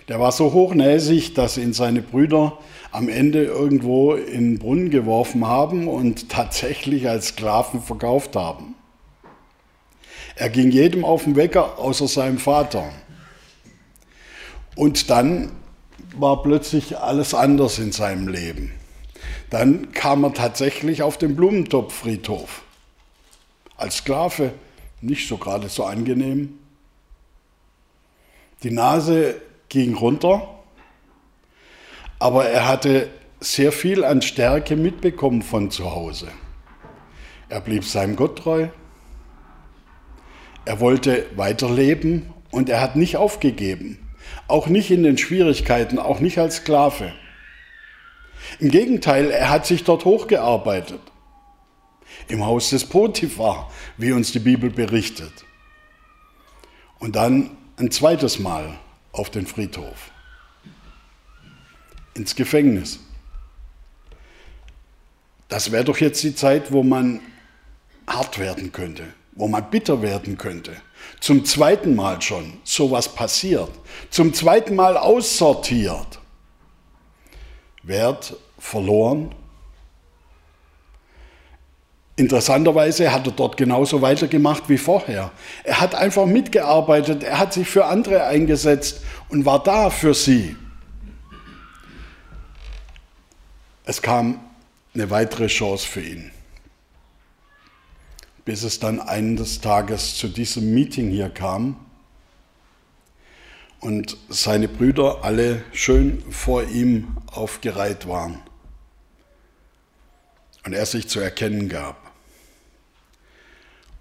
Der 0.08 0.19
war 0.19 0.32
so 0.32 0.54
hochnäsig, 0.54 1.34
dass 1.34 1.58
ihn 1.58 1.73
seine 1.73 2.01
Brüder 2.01 2.58
am 2.91 3.10
Ende 3.10 3.43
irgendwo 3.43 4.13
in 4.13 4.54
den 4.54 4.60
Brunnen 4.60 4.89
geworfen 4.89 5.47
haben 5.47 5.88
und 5.88 6.30
tatsächlich 6.30 7.10
als 7.10 7.30
Sklaven 7.30 7.82
verkauft 7.82 8.36
haben. 8.36 8.75
Er 10.36 10.49
ging 10.49 10.71
jedem 10.71 11.04
auf 11.04 11.25
den 11.25 11.36
Wecker, 11.36 11.77
außer 11.77 12.08
seinem 12.08 12.38
Vater. 12.38 12.89
Und 14.75 15.10
dann 15.10 15.51
war 16.15 16.41
plötzlich 16.41 16.97
alles 16.97 17.34
anders 17.34 17.80
in 17.80 17.91
seinem 17.91 18.27
Leben. 18.30 18.71
Dann 19.52 19.92
kam 19.92 20.24
er 20.24 20.34
tatsächlich 20.34 21.04
auf 21.04 21.18
den 21.18 21.36
Blumentopffriedhof. 21.36 22.64
Als 23.76 23.98
Sklave 23.98 24.54
nicht 25.02 25.28
so 25.28 25.38
gerade 25.38 25.68
so 25.68 25.84
angenehm. 25.84 26.58
Die 28.64 28.72
Nase 28.72 29.42
ging 29.68 29.96
runter, 29.96 30.48
aber 32.18 32.46
er 32.46 32.68
hatte 32.68 33.10
sehr 33.42 33.74
viel 33.74 34.06
an 34.06 34.22
Stärke 34.22 34.78
mitbekommen 34.78 35.42
von 35.42 35.70
zu 35.70 35.92
Hause. 35.92 36.30
Er 37.50 37.60
blieb 37.60 37.84
seinem 37.84 38.16
Gott 38.16 38.38
treu. 38.38 38.70
Er 40.64 40.80
wollte 40.80 41.26
weiterleben 41.36 42.32
und 42.52 42.70
er 42.70 42.80
hat 42.80 42.96
nicht 42.96 43.18
aufgegeben. 43.18 43.98
Auch 44.48 44.68
nicht 44.68 44.92
in 44.92 45.04
den 45.04 45.18
Schwierigkeiten, 45.18 46.00
auch 46.00 46.22
nicht 46.22 46.38
als 46.38 46.58
Sklave. 46.58 47.12
Im 48.60 48.69
Gegenteil, 48.69 49.32
er 49.32 49.49
hat 49.49 49.65
sich 49.65 49.84
dort 49.84 50.06
hochgearbeitet. 50.06 51.01
Im 52.27 52.45
Haus 52.45 52.69
des 52.69 52.86
Potiphar, 52.86 53.71
wie 53.97 54.12
uns 54.12 54.32
die 54.32 54.39
Bibel 54.39 54.69
berichtet. 54.69 55.34
Und 56.99 57.15
dann 57.15 57.58
ein 57.77 57.91
zweites 57.91 58.39
Mal 58.39 58.77
auf 59.12 59.30
den 59.30 59.47
Friedhof. 59.47 60.12
Ins 62.13 62.36
Gefängnis. 62.36 62.99
Das 65.47 65.71
wäre 65.71 65.84
doch 65.84 65.97
jetzt 65.97 66.23
die 66.23 66.36
Zeit, 66.36 66.71
wo 66.71 66.84
man 66.84 67.19
hart 68.08 68.39
werden 68.39 68.71
könnte, 68.71 69.04
wo 69.34 69.47
man 69.47 69.69
bitter 69.69 70.01
werden 70.01 70.38
könnte. 70.38 70.75
Zum 71.19 71.43
zweiten 71.43 71.95
Mal 71.95 72.21
schon 72.21 72.54
sowas 72.63 73.13
passiert. 73.13 73.69
Zum 74.10 74.34
zweiten 74.34 74.75
Mal 74.75 74.95
aussortiert. 74.95 76.21
Wert 77.84 78.36
verloren. 78.60 79.34
Interessanterweise 82.15 83.12
hat 83.12 83.26
er 83.26 83.34
dort 83.34 83.58
genauso 83.58 84.02
weitergemacht 84.02 84.70
wie 84.70 84.78
vorher. 84.78 85.32
Er 85.63 85.82
hat 85.82 85.96
einfach 85.96 86.26
mitgearbeitet, 86.26 87.24
er 87.24 87.39
hat 87.39 87.54
sich 87.54 87.67
für 87.67 87.86
andere 87.86 88.26
eingesetzt 88.26 89.02
und 89.30 89.46
war 89.46 89.63
da 89.63 89.89
für 89.89 90.13
sie. 90.13 90.56
Es 93.86 94.02
kam 94.02 94.39
eine 94.94 95.10
weitere 95.10 95.48
Chance 95.48 95.88
für 95.88 96.02
ihn 96.02 96.32
bis 98.46 98.63
es 98.63 98.80
dann 98.80 99.00
eines 99.00 99.62
Tages 99.62 100.17
zu 100.17 100.28
diesem 100.28 100.74
Meeting 100.74 101.10
hier 101.12 101.30
kam 101.30 101.76
und 103.82 104.15
seine 104.30 104.67
Brüder 104.67 105.24
alle 105.24 105.63
schön 105.74 106.22
vor 106.32 106.63
ihm 106.63 107.17
aufgereiht 107.28 108.08
waren 108.08 108.39
und 110.63 110.74
er 110.74 110.86
sich 110.86 111.10
zu 111.10 111.20
erkennen 111.20 111.67
gab. 111.67 112.12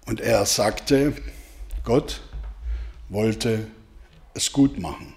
Und 0.05 0.21
er 0.21 0.45
sagte, 0.45 1.13
Gott, 1.83 2.21
wollte 3.09 3.67
es 4.33 4.51
gut 4.51 4.79
machen. 4.79 5.13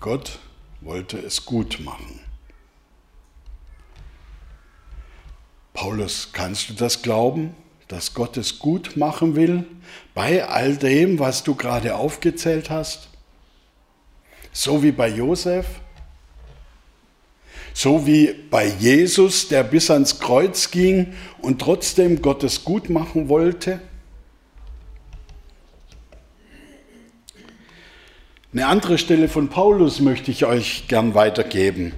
Gott 0.00 0.38
wollte 0.80 1.18
es 1.18 1.44
gut 1.44 1.80
machen. 1.80 2.20
Paulus, 5.74 6.30
kannst 6.32 6.70
du 6.70 6.74
das 6.74 7.02
glauben, 7.02 7.54
dass 7.92 8.14
Gott 8.14 8.38
es 8.38 8.58
gut 8.58 8.96
machen 8.96 9.36
will 9.36 9.66
bei 10.14 10.44
all 10.46 10.76
dem, 10.76 11.18
was 11.18 11.44
du 11.44 11.54
gerade 11.54 11.94
aufgezählt 11.94 12.70
hast? 12.70 13.08
So 14.50 14.82
wie 14.82 14.92
bei 14.92 15.08
Josef? 15.08 15.66
So 17.74 18.06
wie 18.06 18.34
bei 18.50 18.66
Jesus, 18.66 19.48
der 19.48 19.62
bis 19.62 19.90
ans 19.90 20.20
Kreuz 20.20 20.70
ging 20.70 21.12
und 21.42 21.60
trotzdem 21.60 22.22
Gottes 22.22 22.64
gut 22.64 22.88
machen 22.88 23.28
wollte? 23.28 23.80
Eine 28.54 28.66
andere 28.68 28.96
Stelle 28.96 29.28
von 29.28 29.48
Paulus 29.48 30.00
möchte 30.00 30.30
ich 30.30 30.46
euch 30.46 30.88
gern 30.88 31.14
weitergeben. 31.14 31.92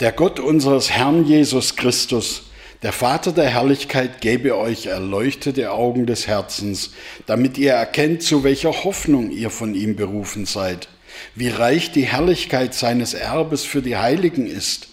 Der 0.00 0.10
Gott 0.10 0.40
unseres 0.40 0.90
Herrn 0.90 1.24
Jesus 1.24 1.76
Christus, 1.76 2.47
der 2.82 2.92
Vater 2.92 3.32
der 3.32 3.48
Herrlichkeit, 3.48 4.20
gebe 4.20 4.56
euch 4.56 4.86
erleuchtete 4.86 5.72
Augen 5.72 6.06
des 6.06 6.28
Herzens, 6.28 6.92
damit 7.26 7.58
ihr 7.58 7.72
erkennt, 7.72 8.22
zu 8.22 8.44
welcher 8.44 8.84
Hoffnung 8.84 9.30
ihr 9.30 9.50
von 9.50 9.74
ihm 9.74 9.96
berufen 9.96 10.46
seid, 10.46 10.88
wie 11.34 11.48
reich 11.48 11.90
die 11.90 12.04
Herrlichkeit 12.04 12.74
seines 12.74 13.14
Erbes 13.14 13.64
für 13.64 13.82
die 13.82 13.96
Heiligen 13.96 14.46
ist 14.46 14.88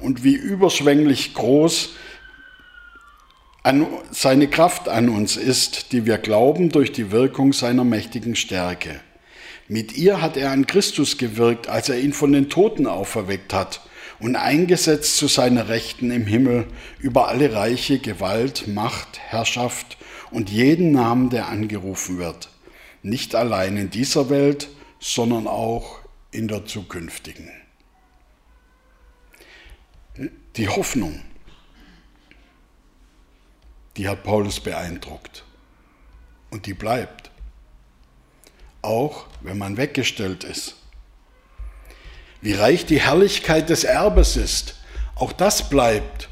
und 0.00 0.24
wie 0.24 0.34
überschwänglich 0.34 1.34
groß 1.34 1.90
an 3.62 3.86
seine 4.10 4.48
Kraft 4.48 4.88
an 4.88 5.08
uns 5.08 5.36
ist, 5.36 5.92
die 5.92 6.06
wir 6.06 6.18
glauben 6.18 6.70
durch 6.70 6.90
die 6.90 7.12
Wirkung 7.12 7.52
seiner 7.52 7.84
mächtigen 7.84 8.34
Stärke. 8.34 9.00
Mit 9.68 9.96
ihr 9.96 10.22
hat 10.22 10.36
er 10.36 10.50
an 10.50 10.66
Christus 10.66 11.18
gewirkt, 11.18 11.68
als 11.68 11.88
er 11.88 11.98
ihn 11.98 12.14
von 12.14 12.32
den 12.32 12.48
Toten 12.48 12.86
auferweckt 12.86 13.52
hat 13.52 13.80
und 14.20 14.36
eingesetzt 14.36 15.16
zu 15.16 15.28
seiner 15.28 15.68
Rechten 15.68 16.10
im 16.10 16.26
Himmel 16.26 16.66
über 16.98 17.28
alle 17.28 17.52
Reiche, 17.54 17.98
Gewalt, 17.98 18.66
Macht, 18.68 19.18
Herrschaft 19.18 19.96
und 20.30 20.50
jeden 20.50 20.92
Namen, 20.92 21.30
der 21.30 21.48
angerufen 21.48 22.18
wird. 22.18 22.50
Nicht 23.02 23.34
allein 23.34 23.76
in 23.76 23.90
dieser 23.90 24.28
Welt, 24.30 24.68
sondern 24.98 25.46
auch 25.46 26.00
in 26.30 26.48
der 26.48 26.66
zukünftigen. 26.66 27.48
Die 30.56 30.68
Hoffnung, 30.68 31.22
die 33.96 34.08
hat 34.08 34.24
Paulus 34.24 34.58
beeindruckt 34.58 35.44
und 36.50 36.66
die 36.66 36.74
bleibt 36.74 37.28
auch 38.82 39.26
wenn 39.40 39.58
man 39.58 39.76
weggestellt 39.76 40.44
ist. 40.44 40.76
Wie 42.40 42.52
reich 42.52 42.86
die 42.86 43.00
Herrlichkeit 43.00 43.68
des 43.68 43.84
Erbes 43.84 44.36
ist, 44.36 44.74
auch 45.14 45.32
das 45.32 45.68
bleibt, 45.68 46.28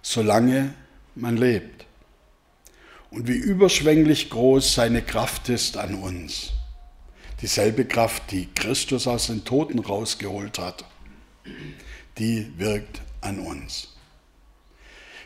solange 0.00 0.74
man 1.14 1.36
lebt. 1.36 1.86
Und 3.10 3.28
wie 3.28 3.36
überschwänglich 3.36 4.30
groß 4.30 4.74
seine 4.74 5.02
Kraft 5.02 5.48
ist 5.50 5.76
an 5.76 5.96
uns. 5.96 6.52
Dieselbe 7.42 7.84
Kraft, 7.84 8.30
die 8.30 8.48
Christus 8.54 9.06
aus 9.06 9.26
den 9.26 9.44
Toten 9.44 9.78
rausgeholt 9.78 10.58
hat, 10.58 10.84
die 12.18 12.50
wirkt 12.56 13.02
an 13.20 13.40
uns. 13.40 13.88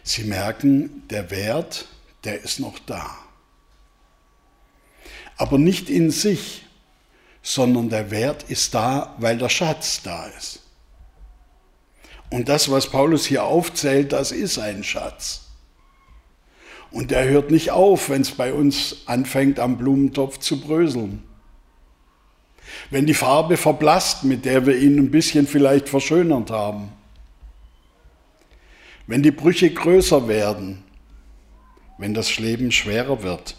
Sie 0.03 0.25
merken, 0.25 1.05
der 1.11 1.31
Wert, 1.31 1.87
der 2.25 2.43
ist 2.43 2.59
noch 2.59 2.79
da 2.81 3.17
aber 5.37 5.59
nicht 5.59 5.91
in 5.91 6.11
sich, 6.11 6.65
sondern 7.47 7.89
der 7.89 8.11
Wert 8.11 8.43
ist 8.49 8.75
da, 8.75 9.15
weil 9.19 9.39
der 9.39 9.49
Schatz 9.49 10.03
da 10.03 10.27
ist. 10.37 10.59
Und 12.29 12.49
das, 12.49 12.69
was 12.73 12.91
Paulus 12.91 13.25
hier 13.25 13.45
aufzählt, 13.45 14.13
das 14.13 14.33
ist 14.33 14.59
ein 14.59 14.83
Schatz. 14.83 15.45
Und 16.91 17.13
der 17.13 17.29
hört 17.29 17.53
nicht 17.53 17.71
auf, 17.71 18.11
wenn 18.11 18.23
es 18.23 18.33
bei 18.33 18.53
uns 18.53 19.07
anfängt, 19.07 19.61
am 19.61 19.79
Blumentopf 19.79 20.39
zu 20.41 20.61
bröseln. 20.61 21.23
Wenn 22.91 23.07
die 23.07 23.15
Farbe 23.15 23.57
verblasst, 23.57 24.25
mit 24.25 24.45
der 24.45 24.67
wir 24.67 24.77
ihn 24.77 24.99
ein 24.99 25.13
bisschen 25.13 25.47
vielleicht 25.47 25.89
verschönert 25.89 26.51
haben. 26.51 26.91
Wenn 29.07 29.23
die 29.23 29.31
Brüche 29.31 29.71
größer 29.71 30.27
werden, 30.27 30.83
wenn 31.97 32.13
das 32.13 32.39
Leben 32.39 32.73
schwerer 32.73 33.23
wird 33.23 33.55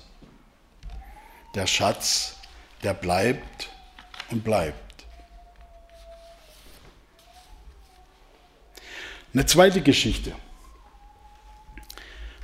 der 1.55 1.67
Schatz, 1.67 2.35
der 2.83 2.93
bleibt 2.93 3.69
und 4.31 4.43
bleibt. 4.43 5.05
Eine 9.33 9.45
zweite 9.45 9.81
Geschichte. 9.81 10.33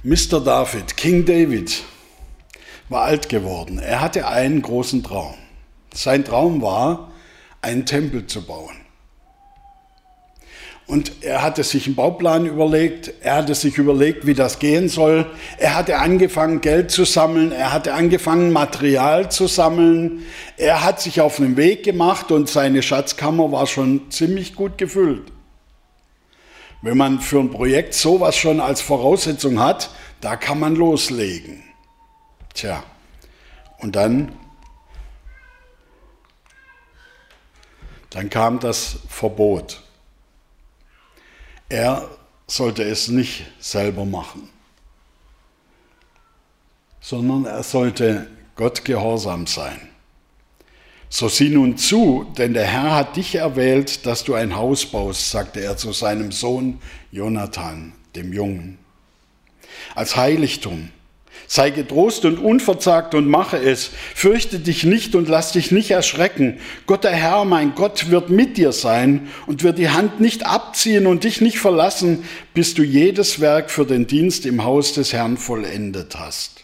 Mr. 0.03 0.41
David, 0.43 0.97
King 0.97 1.25
David, 1.25 1.83
war 2.89 3.03
alt 3.03 3.29
geworden. 3.29 3.79
Er 3.79 4.01
hatte 4.01 4.27
einen 4.27 4.61
großen 4.61 5.01
Traum. 5.01 5.35
Sein 5.93 6.25
Traum 6.25 6.61
war, 6.61 7.11
einen 7.61 7.85
Tempel 7.85 8.27
zu 8.27 8.45
bauen. 8.45 8.75
Und 10.85 11.23
er 11.23 11.41
hatte 11.41 11.63
sich 11.63 11.85
einen 11.85 11.95
Bauplan 11.95 12.45
überlegt, 12.45 13.13
er 13.21 13.35
hatte 13.35 13.55
sich 13.55 13.77
überlegt, 13.77 14.27
wie 14.27 14.33
das 14.33 14.59
gehen 14.59 14.89
soll. 14.89 15.25
Er 15.57 15.75
hatte 15.75 15.97
angefangen, 15.99 16.59
Geld 16.59 16.91
zu 16.91 17.05
sammeln, 17.05 17.53
er 17.53 17.71
hatte 17.71 17.93
angefangen, 17.93 18.51
Material 18.51 19.31
zu 19.31 19.47
sammeln. 19.47 20.25
Er 20.57 20.83
hat 20.83 20.99
sich 20.99 21.21
auf 21.21 21.37
den 21.37 21.55
Weg 21.55 21.83
gemacht 21.83 22.31
und 22.31 22.49
seine 22.49 22.83
Schatzkammer 22.83 23.51
war 23.51 23.65
schon 23.65 24.11
ziemlich 24.11 24.55
gut 24.55 24.77
gefüllt. 24.77 25.31
Wenn 26.81 26.97
man 26.97 27.21
für 27.21 27.39
ein 27.39 27.49
Projekt 27.49 27.93
sowas 27.93 28.35
schon 28.35 28.59
als 28.59 28.81
Voraussetzung 28.81 29.59
hat, 29.59 29.89
da 30.19 30.35
kann 30.35 30.59
man 30.59 30.75
loslegen. 30.75 31.63
Tja, 32.53 32.83
und 33.77 33.95
dann, 33.95 34.33
dann 38.09 38.29
kam 38.29 38.59
das 38.59 38.99
Verbot. 39.07 39.82
Er 41.73 42.07
sollte 42.45 42.83
es 42.83 43.07
nicht 43.07 43.45
selber 43.59 44.05
machen, 44.05 44.47
sondern 47.01 47.45
er 47.45 47.63
sollte 47.63 48.27
Gott 48.55 48.85
gehorsam 48.85 49.47
sein. 49.47 49.89
So 51.09 51.27
sieh 51.29 51.49
nun 51.49 51.75
zu, 51.75 52.31
denn 52.37 52.53
der 52.53 52.67
Herr 52.67 52.93
hat 52.93 53.15
dich 53.15 53.33
erwählt, 53.33 54.05
dass 54.05 54.23
du 54.23 54.35
ein 54.35 54.55
Haus 54.55 54.85
baust, 54.85 55.31
sagte 55.31 55.61
er 55.61 55.75
zu 55.75 55.93
seinem 55.93 56.31
Sohn 56.31 56.79
Jonathan, 57.11 57.93
dem 58.13 58.33
Jungen, 58.33 58.77
als 59.95 60.15
Heiligtum 60.15 60.89
Sei 61.47 61.69
getrost 61.69 62.25
und 62.25 62.37
unverzagt 62.37 63.13
und 63.15 63.27
mache 63.27 63.57
es. 63.57 63.91
Fürchte 64.15 64.59
dich 64.59 64.83
nicht 64.85 65.13
und 65.13 65.27
lass 65.27 65.51
dich 65.51 65.71
nicht 65.71 65.91
erschrecken. 65.91 66.59
Gott 66.87 67.03
der 67.03 67.11
Herr, 67.11 67.45
mein 67.45 67.75
Gott, 67.75 68.09
wird 68.09 68.29
mit 68.29 68.57
dir 68.57 68.71
sein 68.71 69.29
und 69.45 69.61
wird 69.61 69.77
die 69.77 69.89
Hand 69.89 70.19
nicht 70.19 70.45
abziehen 70.45 71.05
und 71.05 71.23
dich 71.23 71.41
nicht 71.41 71.59
verlassen, 71.59 72.23
bis 72.53 72.73
du 72.73 72.83
jedes 72.83 73.39
Werk 73.39 73.69
für 73.69 73.85
den 73.85 74.07
Dienst 74.07 74.45
im 74.45 74.63
Haus 74.63 74.93
des 74.93 75.13
Herrn 75.13 75.37
vollendet 75.37 76.15
hast. 76.17 76.63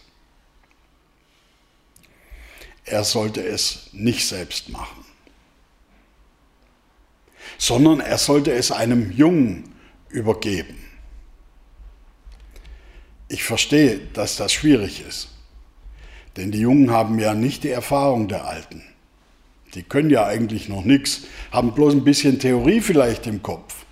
Er 2.85 3.03
sollte 3.03 3.43
es 3.43 3.89
nicht 3.91 4.27
selbst 4.27 4.69
machen, 4.69 5.05
sondern 7.59 7.99
er 7.99 8.17
sollte 8.17 8.51
es 8.51 8.71
einem 8.71 9.11
Jungen 9.11 9.75
übergeben. 10.09 10.88
Ich 13.29 13.43
verstehe, 13.43 13.99
dass 14.13 14.35
das 14.35 14.51
schwierig 14.51 15.03
ist. 15.07 15.29
Denn 16.35 16.51
die 16.51 16.59
Jungen 16.59 16.91
haben 16.91 17.19
ja 17.19 17.33
nicht 17.33 17.63
die 17.63 17.69
Erfahrung 17.69 18.27
der 18.27 18.45
Alten. 18.45 18.83
Die 19.75 19.83
können 19.83 20.09
ja 20.09 20.25
eigentlich 20.25 20.67
noch 20.67 20.83
nichts, 20.83 21.21
haben 21.51 21.73
bloß 21.73 21.93
ein 21.93 22.03
bisschen 22.03 22.39
Theorie 22.39 22.81
vielleicht 22.81 23.27
im 23.27 23.43
Kopf. 23.43 23.85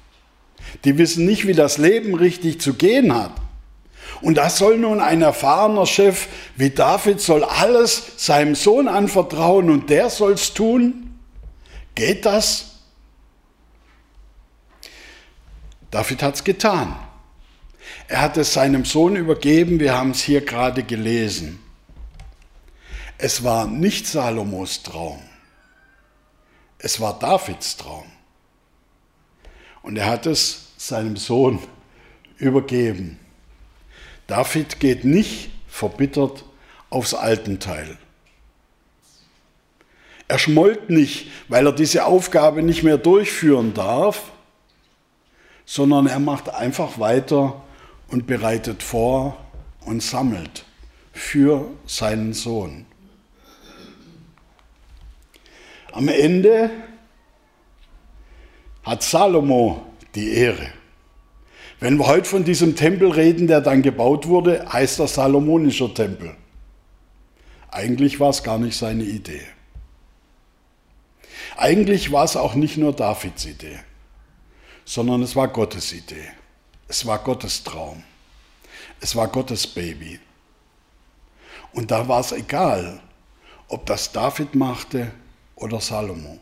Die 0.83 0.97
wissen 0.97 1.25
nicht, 1.25 1.45
wie 1.45 1.53
das 1.53 1.77
Leben 1.77 2.15
richtig 2.15 2.59
zu 2.59 2.73
gehen 2.73 3.13
hat. 3.13 3.33
Und 4.21 4.35
das 4.35 4.57
soll 4.57 4.79
nun 4.79 4.99
ein 4.99 5.21
erfahrener 5.21 5.85
Chef 5.85 6.27
wie 6.55 6.71
David 6.71 7.21
soll 7.21 7.43
alles 7.43 8.13
seinem 8.17 8.55
Sohn 8.55 8.87
anvertrauen 8.87 9.69
und 9.69 9.91
der 9.91 10.09
soll 10.09 10.33
es 10.33 10.53
tun? 10.53 11.19
Geht 11.93 12.25
das? 12.25 12.79
David 15.91 16.23
hat 16.23 16.35
es 16.35 16.43
getan. 16.43 16.95
Er 18.07 18.21
hat 18.21 18.37
es 18.37 18.53
seinem 18.53 18.85
Sohn 18.85 19.15
übergeben, 19.17 19.79
wir 19.79 19.93
haben 19.93 20.11
es 20.11 20.21
hier 20.21 20.41
gerade 20.41 20.83
gelesen. 20.83 21.59
Es 23.17 23.43
war 23.43 23.67
nicht 23.67 24.07
Salomos 24.07 24.83
Traum, 24.83 25.21
es 26.79 26.99
war 27.01 27.19
Davids 27.19 27.75
Traum. 27.75 28.05
Und 29.81 29.97
er 29.97 30.05
hat 30.05 30.25
es 30.25 30.73
seinem 30.77 31.17
Sohn 31.17 31.59
übergeben. 32.37 33.19
David 34.27 34.79
geht 34.79 35.03
nicht 35.03 35.49
verbittert 35.67 36.43
aufs 36.89 37.13
Altenteil. 37.13 37.97
Er 40.27 40.39
schmollt 40.39 40.89
nicht, 40.89 41.29
weil 41.47 41.65
er 41.65 41.71
diese 41.71 42.05
Aufgabe 42.05 42.61
nicht 42.61 42.83
mehr 42.83 42.97
durchführen 42.97 43.73
darf, 43.73 44.31
sondern 45.65 46.07
er 46.07 46.19
macht 46.19 46.49
einfach 46.49 46.99
weiter 46.99 47.61
und 48.09 48.27
bereitet 48.27 48.83
vor 48.83 49.37
und 49.85 50.01
sammelt 50.01 50.65
für 51.11 51.69
seinen 51.85 52.33
Sohn. 52.33 52.85
Am 55.91 56.07
Ende 56.07 56.69
hat 58.83 59.03
Salomo 59.03 59.85
die 60.15 60.31
Ehre. 60.33 60.69
Wenn 61.79 61.97
wir 61.97 62.07
heute 62.07 62.25
von 62.25 62.43
diesem 62.43 62.75
Tempel 62.75 63.11
reden, 63.11 63.47
der 63.47 63.61
dann 63.61 63.81
gebaut 63.81 64.27
wurde, 64.27 64.71
heißt 64.71 64.99
er 64.99 65.07
Salomonischer 65.07 65.93
Tempel. 65.93 66.35
Eigentlich 67.69 68.19
war 68.19 68.29
es 68.29 68.43
gar 68.43 68.57
nicht 68.57 68.77
seine 68.77 69.03
Idee. 69.03 69.41
Eigentlich 71.55 72.11
war 72.11 72.23
es 72.23 72.35
auch 72.35 72.55
nicht 72.55 72.77
nur 72.77 72.93
Davids 72.93 73.45
Idee, 73.45 73.79
sondern 74.85 75.21
es 75.23 75.35
war 75.35 75.47
Gottes 75.47 75.93
Idee. 75.93 76.29
Es 76.87 77.05
war 77.05 77.19
Gottes 77.19 77.63
Traum. 77.63 78.03
Es 79.01 79.15
war 79.15 79.27
Gottes 79.27 79.67
Baby. 79.67 80.19
Und 81.73 81.91
da 81.91 82.07
war 82.07 82.21
es 82.21 82.31
egal, 82.31 83.01
ob 83.67 83.85
das 83.85 84.11
David 84.11 84.55
machte 84.55 85.11
oder 85.55 85.81
Salomo. 85.81 86.39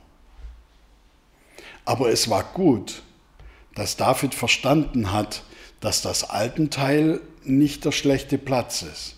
Aber 1.84 2.10
es 2.10 2.30
war 2.30 2.44
gut, 2.44 3.02
dass 3.74 3.98
David 3.98 4.36
verstanden 4.36 5.12
hat, 5.12 5.44
dass 5.80 6.02
das 6.02 6.24
Altenteil 6.24 7.22
nicht 7.44 7.86
der 7.86 7.92
schlechte 7.92 8.38
Platz 8.38 8.82
ist, 8.82 9.16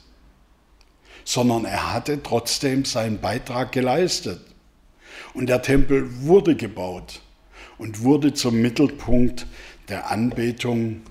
sondern 1.24 1.66
er 1.66 1.94
hatte 1.94 2.24
trotzdem 2.24 2.86
seinen 2.86 3.20
Beitrag 3.20 3.72
geleistet. 3.72 4.42
Und 5.34 5.48
der 5.48 5.62
Tempel 5.62 6.24
wurde 6.24 6.56
gebaut 6.56 7.22
und 7.78 8.02
wurde 8.02 8.34
zum 8.34 8.62
Mittelpunkt 8.62 9.46
der 9.90 10.10
Anbetung 10.10 11.02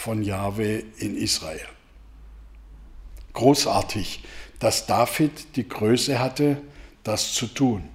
von 0.00 0.22
Jahwe 0.22 0.82
in 0.96 1.14
Israel. 1.14 1.60
Großartig, 3.34 4.24
dass 4.58 4.86
David 4.86 5.56
die 5.56 5.68
Größe 5.68 6.18
hatte, 6.18 6.56
das 7.04 7.34
zu 7.34 7.46
tun. 7.46 7.86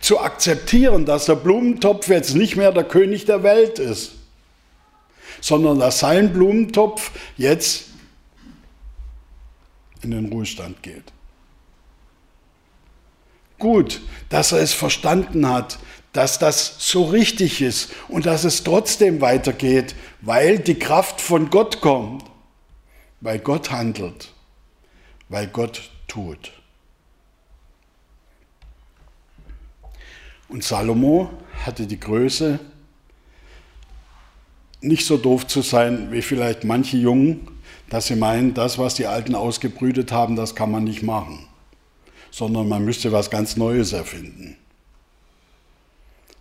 Zu 0.00 0.18
akzeptieren, 0.18 1.06
dass 1.06 1.26
der 1.26 1.36
Blumentopf 1.36 2.08
jetzt 2.08 2.34
nicht 2.34 2.56
mehr 2.56 2.72
der 2.72 2.82
König 2.82 3.24
der 3.24 3.44
Welt 3.44 3.78
ist, 3.78 4.16
sondern 5.40 5.78
dass 5.78 6.00
sein 6.00 6.32
Blumentopf 6.32 7.12
jetzt 7.36 7.84
in 10.02 10.10
den 10.10 10.26
Ruhestand 10.32 10.82
geht. 10.82 11.12
Gut, 13.60 14.00
dass 14.28 14.50
er 14.50 14.58
es 14.58 14.72
verstanden 14.72 15.48
hat, 15.48 15.78
dass 16.16 16.38
das 16.38 16.76
so 16.78 17.04
richtig 17.04 17.60
ist 17.60 17.90
und 18.08 18.26
dass 18.26 18.44
es 18.44 18.64
trotzdem 18.64 19.20
weitergeht, 19.20 19.94
weil 20.26 20.58
die 20.58 20.74
Kraft 20.74 21.20
von 21.20 21.50
Gott 21.50 21.80
kommt, 21.80 22.24
weil 23.20 23.38
Gott 23.38 23.70
handelt, 23.70 24.32
weil 25.28 25.46
Gott 25.46 25.88
tut. 26.08 26.52
Und 30.48 30.64
Salomo 30.64 31.30
hatte 31.64 31.86
die 31.86 31.98
Größe, 31.98 32.58
nicht 34.80 35.06
so 35.06 35.16
doof 35.16 35.46
zu 35.46 35.62
sein 35.62 36.10
wie 36.10 36.22
vielleicht 36.22 36.64
manche 36.64 36.96
Jungen, 36.96 37.46
dass 37.88 38.08
sie 38.08 38.16
meinen, 38.16 38.52
das, 38.52 38.78
was 38.78 38.94
die 38.94 39.06
Alten 39.06 39.36
ausgebrütet 39.36 40.10
haben, 40.10 40.34
das 40.34 40.56
kann 40.56 40.72
man 40.72 40.84
nicht 40.84 41.04
machen, 41.04 41.46
sondern 42.32 42.68
man 42.68 42.84
müsste 42.84 43.12
was 43.12 43.30
ganz 43.30 43.56
Neues 43.56 43.92
erfinden. 43.92 44.56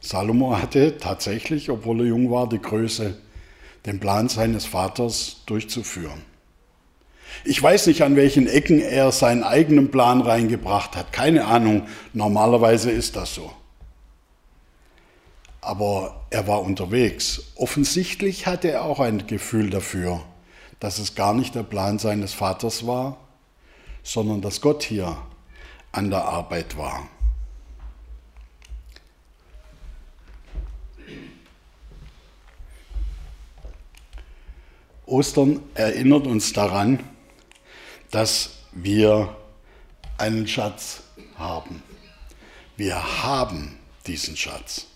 Salomo 0.01 0.57
hatte 0.57 0.97
tatsächlich, 0.97 1.69
obwohl 1.69 2.01
er 2.01 2.07
jung 2.07 2.31
war, 2.31 2.49
die 2.49 2.61
Größe, 2.61 3.17
den 3.85 3.99
Plan 3.99 4.29
seines 4.29 4.65
Vaters 4.65 5.37
durchzuführen. 5.45 6.21
Ich 7.43 7.61
weiß 7.61 7.87
nicht, 7.87 8.01
an 8.01 8.15
welchen 8.15 8.47
Ecken 8.47 8.79
er 8.79 9.11
seinen 9.11 9.43
eigenen 9.43 9.91
Plan 9.91 10.21
reingebracht 10.21 10.95
hat. 10.95 11.11
Keine 11.13 11.45
Ahnung. 11.45 11.87
Normalerweise 12.13 12.91
ist 12.91 13.15
das 13.15 13.35
so 13.35 13.51
aber 15.65 16.27
er 16.29 16.47
war 16.47 16.61
unterwegs. 16.61 17.41
Offensichtlich 17.55 18.45
hatte 18.45 18.69
er 18.69 18.83
auch 18.83 18.99
ein 18.99 19.25
Gefühl 19.25 19.71
dafür, 19.71 20.21
dass 20.79 20.99
es 20.99 21.15
gar 21.15 21.33
nicht 21.33 21.55
der 21.55 21.63
Plan 21.63 21.97
seines 21.97 22.33
Vaters 22.33 22.85
war, 22.85 23.17
sondern 24.03 24.41
dass 24.41 24.61
Gott 24.61 24.83
hier 24.83 25.17
an 25.91 26.11
der 26.11 26.25
Arbeit 26.25 26.77
war. 26.77 27.09
Ostern 35.05 35.61
erinnert 35.75 36.25
uns 36.25 36.53
daran, 36.53 36.99
dass 38.11 38.57
wir 38.71 39.35
einen 40.17 40.47
Schatz 40.47 41.03
haben. 41.37 41.83
Wir 42.77 43.23
haben 43.23 43.77
diesen 44.07 44.35
Schatz. 44.35 44.87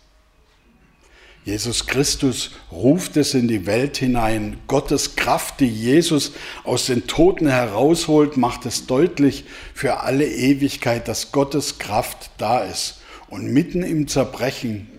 Jesus 1.45 1.87
Christus 1.87 2.51
ruft 2.71 3.17
es 3.17 3.33
in 3.33 3.47
die 3.47 3.65
Welt 3.65 3.97
hinein. 3.97 4.59
Gottes 4.67 5.15
Kraft, 5.15 5.61
die 5.61 5.67
Jesus 5.67 6.33
aus 6.63 6.85
den 6.87 7.07
Toten 7.07 7.47
herausholt, 7.47 8.37
macht 8.37 8.65
es 8.65 8.87
deutlich 8.87 9.45
für 9.73 10.01
alle 10.01 10.27
Ewigkeit, 10.27 11.07
dass 11.07 11.31
Gottes 11.31 11.79
Kraft 11.79 12.31
da 12.37 12.59
ist. 12.59 12.99
Und 13.29 13.51
mitten 13.51 13.83
im 13.83 14.07
Zerbrechen 14.07 14.89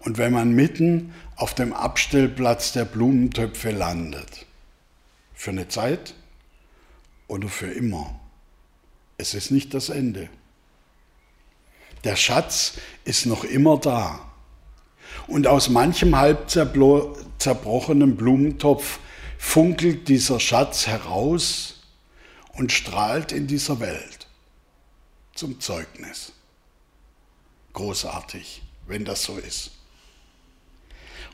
und 0.00 0.18
wenn 0.18 0.32
man 0.32 0.52
mitten 0.52 1.14
auf 1.36 1.54
dem 1.54 1.72
Abstellplatz 1.72 2.72
der 2.72 2.84
Blumentöpfe 2.84 3.70
landet, 3.70 4.46
für 5.34 5.50
eine 5.50 5.68
Zeit 5.68 6.14
oder 7.28 7.48
für 7.48 7.70
immer, 7.70 8.18
es 9.16 9.34
ist 9.34 9.50
nicht 9.50 9.74
das 9.74 9.88
Ende. 9.88 10.28
Der 12.04 12.16
Schatz 12.16 12.74
ist 13.04 13.26
noch 13.26 13.44
immer 13.44 13.78
da. 13.78 14.20
Und 15.26 15.46
aus 15.46 15.68
manchem 15.68 16.16
halb 16.16 16.48
zerbrochenen 16.48 18.16
Blumentopf 18.16 19.00
funkelt 19.38 20.08
dieser 20.08 20.40
Schatz 20.40 20.86
heraus 20.86 21.82
und 22.54 22.72
strahlt 22.72 23.32
in 23.32 23.46
dieser 23.46 23.80
Welt 23.80 24.28
zum 25.34 25.60
Zeugnis. 25.60 26.32
Großartig, 27.72 28.62
wenn 28.86 29.04
das 29.04 29.22
so 29.22 29.36
ist. 29.36 29.72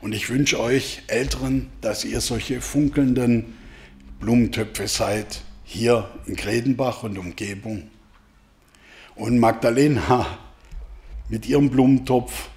Und 0.01 0.13
ich 0.13 0.29
wünsche 0.29 0.59
euch 0.59 1.01
Älteren, 1.07 1.69
dass 1.81 2.05
ihr 2.05 2.21
solche 2.21 2.61
funkelnden 2.61 3.57
Blumentöpfe 4.19 4.87
seid, 4.87 5.41
hier 5.63 6.09
in 6.25 6.35
Gredenbach 6.35 7.03
und 7.03 7.17
Umgebung. 7.17 7.89
Und 9.15 9.39
Magdalena 9.39 10.37
mit 11.29 11.47
ihrem 11.47 11.69
Blumentopf 11.69 12.49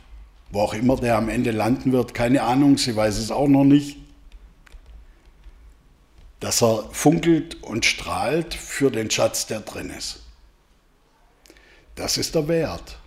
wo 0.50 0.62
auch 0.62 0.74
immer 0.74 0.96
der 0.96 1.16
am 1.16 1.28
Ende 1.28 1.52
landen 1.52 1.92
wird, 1.92 2.14
keine 2.14 2.42
Ahnung, 2.42 2.76
sie 2.76 2.94
weiß 2.94 3.18
es 3.18 3.30
auch 3.30 3.48
noch 3.48 3.64
nicht. 3.64 3.98
Dass 6.40 6.62
er 6.62 6.88
funkelt 6.90 7.62
und 7.62 7.84
strahlt 7.84 8.54
für 8.54 8.90
den 8.90 9.10
Schatz, 9.10 9.46
der 9.46 9.60
drin 9.60 9.90
ist. 9.90 10.24
Das 11.94 12.16
ist 12.16 12.34
der 12.34 12.48
Wert. 12.48 12.98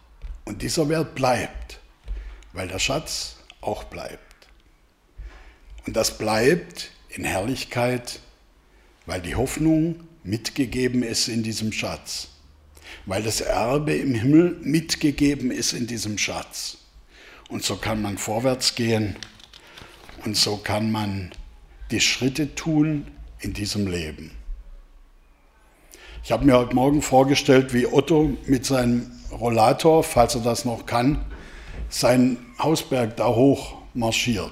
Und 0.45 0.61
dieser 0.61 0.87
Wert 0.87 1.15
bleibt, 1.15 1.79
weil 2.53 2.67
der 2.67 2.79
Schatz 2.79 3.37
auch 3.63 3.83
bleibt. 3.85 4.47
Und 5.85 5.95
das 5.95 6.17
bleibt 6.17 6.91
in 7.09 7.23
Herrlichkeit, 7.23 8.19
weil 9.05 9.21
die 9.21 9.35
Hoffnung 9.35 10.07
mitgegeben 10.23 11.03
ist 11.03 11.27
in 11.27 11.43
diesem 11.43 11.71
Schatz, 11.71 12.29
weil 13.05 13.23
das 13.23 13.41
Erbe 13.41 13.93
im 13.93 14.15
Himmel 14.15 14.57
mitgegeben 14.61 15.51
ist 15.51 15.73
in 15.73 15.87
diesem 15.87 16.17
Schatz. 16.17 16.77
Und 17.49 17.63
so 17.63 17.75
kann 17.75 18.01
man 18.01 18.17
vorwärts 18.17 18.75
gehen 18.75 19.17
und 20.23 20.37
so 20.37 20.57
kann 20.57 20.91
man 20.91 21.31
die 21.91 21.99
Schritte 21.99 22.55
tun 22.55 23.07
in 23.41 23.53
diesem 23.53 23.87
Leben. 23.87 24.31
Ich 26.23 26.31
habe 26.31 26.45
mir 26.45 26.57
heute 26.57 26.73
Morgen 26.73 27.01
vorgestellt, 27.01 27.73
wie 27.73 27.85
Otto 27.85 28.37
mit 28.45 28.65
seinem 28.65 29.11
Rollator, 29.29 30.03
falls 30.03 30.35
er 30.35 30.41
das 30.41 30.63
noch 30.63 30.85
kann, 30.85 31.25
seinen 31.93 32.37
Hausberg 32.57 33.15
da 33.17 33.27
hoch 33.27 33.75
marschiert. 33.93 34.51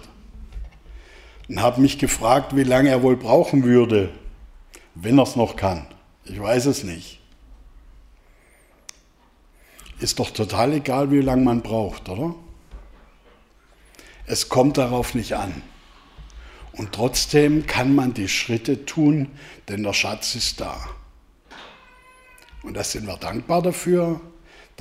Und 1.50 1.62
habe 1.62 1.82
mich 1.82 1.98
gefragt, 1.98 2.56
wie 2.56 2.64
lange 2.64 2.90
er 2.90 3.02
wohl 3.02 3.18
brauchen 3.18 3.64
würde, 3.64 4.10
wenn 4.94 5.18
er 5.18 5.24
es 5.24 5.36
noch 5.36 5.56
kann. 5.56 5.88
Ich 6.24 6.40
weiß 6.40 6.68
es 6.68 6.84
nicht. 6.84 7.20
Ist 10.00 10.20
doch 10.20 10.30
total 10.30 10.74
egal, 10.74 11.12
wie 11.12 11.22
lange 11.22 11.44
man 11.44 11.62
braucht, 11.62 12.10
oder? 12.10 12.36
Es 14.28 14.48
kommt 14.48 14.78
darauf 14.78 15.16
nicht 15.16 15.34
an. 15.34 15.62
Und 16.74 16.94
trotzdem 16.94 17.66
kann 17.66 17.96
man 17.96 18.14
die 18.14 18.30
Schritte 18.30 18.86
tun, 18.86 19.30
denn 19.68 19.84
der 19.84 19.94
Schatz 19.94 20.36
ist 20.36 20.62
da. 20.62 20.80
Und 22.64 22.76
da 22.76 22.84
sind 22.84 23.08
wir 23.08 23.18
dankbar 23.18 23.62
dafür, 23.62 24.22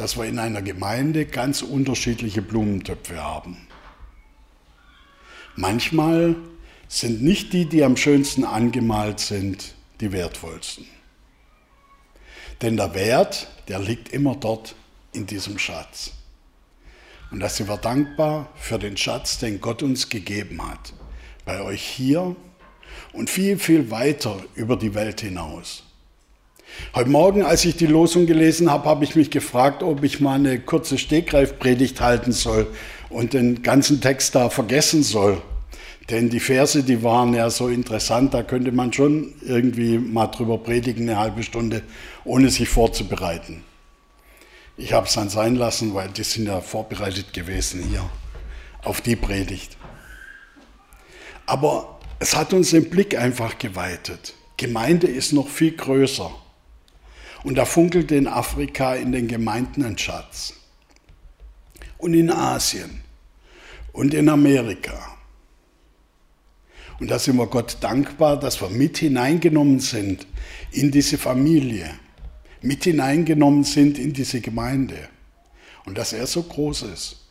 dass 0.00 0.16
wir 0.16 0.24
in 0.24 0.38
einer 0.38 0.62
Gemeinde 0.62 1.26
ganz 1.26 1.60
unterschiedliche 1.60 2.40
Blumentöpfe 2.40 3.22
haben. 3.22 3.58
Manchmal 5.56 6.36
sind 6.88 7.22
nicht 7.22 7.52
die, 7.52 7.66
die 7.66 7.84
am 7.84 7.98
schönsten 7.98 8.44
angemalt 8.44 9.20
sind, 9.20 9.74
die 10.00 10.10
wertvollsten. 10.10 10.86
Denn 12.62 12.78
der 12.78 12.94
Wert, 12.94 13.48
der 13.68 13.78
liegt 13.78 14.08
immer 14.08 14.36
dort 14.36 14.74
in 15.12 15.26
diesem 15.26 15.58
Schatz. 15.58 16.12
Und 17.30 17.40
da 17.40 17.50
sind 17.50 17.68
wir 17.68 17.76
dankbar 17.76 18.48
für 18.54 18.78
den 18.78 18.96
Schatz, 18.96 19.36
den 19.36 19.60
Gott 19.60 19.82
uns 19.82 20.08
gegeben 20.08 20.66
hat. 20.66 20.94
Bei 21.44 21.60
euch 21.60 21.82
hier 21.82 22.34
und 23.12 23.28
viel, 23.28 23.58
viel 23.58 23.90
weiter 23.90 24.42
über 24.54 24.76
die 24.76 24.94
Welt 24.94 25.20
hinaus. 25.20 25.89
Heute 26.94 27.10
Morgen, 27.10 27.42
als 27.42 27.64
ich 27.64 27.76
die 27.76 27.86
Losung 27.86 28.26
gelesen 28.26 28.70
habe, 28.70 28.88
habe 28.88 29.04
ich 29.04 29.14
mich 29.14 29.30
gefragt, 29.30 29.82
ob 29.82 30.02
ich 30.02 30.20
mal 30.20 30.34
eine 30.34 30.58
kurze 30.58 30.98
Stegreifpredigt 30.98 32.00
halten 32.00 32.32
soll 32.32 32.66
und 33.08 33.32
den 33.32 33.62
ganzen 33.62 34.00
Text 34.00 34.34
da 34.34 34.50
vergessen 34.50 35.02
soll. 35.02 35.40
Denn 36.10 36.28
die 36.28 36.40
Verse, 36.40 36.82
die 36.82 37.04
waren 37.04 37.34
ja 37.34 37.48
so 37.50 37.68
interessant, 37.68 38.34
da 38.34 38.42
könnte 38.42 38.72
man 38.72 38.92
schon 38.92 39.34
irgendwie 39.42 39.98
mal 39.98 40.26
drüber 40.26 40.58
predigen, 40.58 41.08
eine 41.08 41.18
halbe 41.18 41.44
Stunde, 41.44 41.82
ohne 42.24 42.50
sich 42.50 42.68
vorzubereiten. 42.68 43.62
Ich 44.76 44.92
habe 44.92 45.06
es 45.06 45.12
dann 45.12 45.28
sein 45.28 45.54
lassen, 45.54 45.94
weil 45.94 46.08
die 46.08 46.24
sind 46.24 46.46
ja 46.46 46.60
vorbereitet 46.60 47.32
gewesen 47.32 47.84
hier 47.88 48.08
auf 48.82 49.00
die 49.00 49.14
Predigt. 49.14 49.76
Aber 51.46 52.00
es 52.18 52.34
hat 52.34 52.52
uns 52.52 52.70
den 52.70 52.90
Blick 52.90 53.16
einfach 53.16 53.58
geweitet. 53.58 54.34
Gemeinde 54.56 55.06
ist 55.06 55.32
noch 55.32 55.48
viel 55.48 55.76
größer. 55.76 56.30
Und 57.42 57.56
da 57.56 57.64
funkelt 57.64 58.10
in 58.10 58.26
Afrika 58.26 58.94
in 58.94 59.12
den 59.12 59.28
Gemeinden 59.28 59.84
ein 59.84 59.96
Schatz. 59.96 60.54
Und 61.98 62.14
in 62.14 62.30
Asien 62.30 63.00
und 63.92 64.14
in 64.14 64.28
Amerika. 64.28 65.16
Und 66.98 67.10
da 67.10 67.18
sind 67.18 67.36
wir 67.36 67.46
Gott 67.46 67.78
dankbar, 67.80 68.38
dass 68.38 68.60
wir 68.60 68.68
mit 68.68 68.98
hineingenommen 68.98 69.80
sind 69.80 70.26
in 70.70 70.90
diese 70.90 71.16
Familie, 71.16 71.98
mit 72.60 72.84
hineingenommen 72.84 73.64
sind 73.64 73.98
in 73.98 74.12
diese 74.12 74.40
Gemeinde. 74.40 75.08
Und 75.86 75.96
dass 75.96 76.12
er 76.12 76.26
so 76.26 76.42
groß 76.42 76.82
ist 76.82 77.26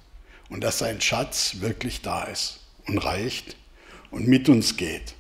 und 0.50 0.64
dass 0.64 0.80
sein 0.80 1.00
Schatz 1.00 1.58
wirklich 1.60 2.02
da 2.02 2.24
ist 2.24 2.62
und 2.88 2.98
reicht 2.98 3.56
und 4.10 4.28
mit 4.28 4.50
uns 4.50 4.76
geht. 4.76 5.14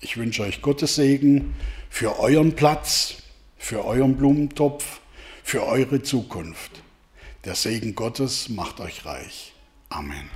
Ich 0.00 0.16
wünsche 0.16 0.42
euch 0.42 0.62
Gottes 0.62 0.94
Segen 0.94 1.54
für 1.90 2.18
euren 2.18 2.56
Platz, 2.56 3.19
für 3.60 3.84
euren 3.84 4.16
Blumentopf, 4.16 5.00
für 5.44 5.64
eure 5.64 6.02
Zukunft. 6.02 6.82
Der 7.44 7.54
Segen 7.54 7.94
Gottes 7.94 8.48
macht 8.48 8.80
euch 8.80 9.04
reich. 9.04 9.52
Amen. 9.90 10.30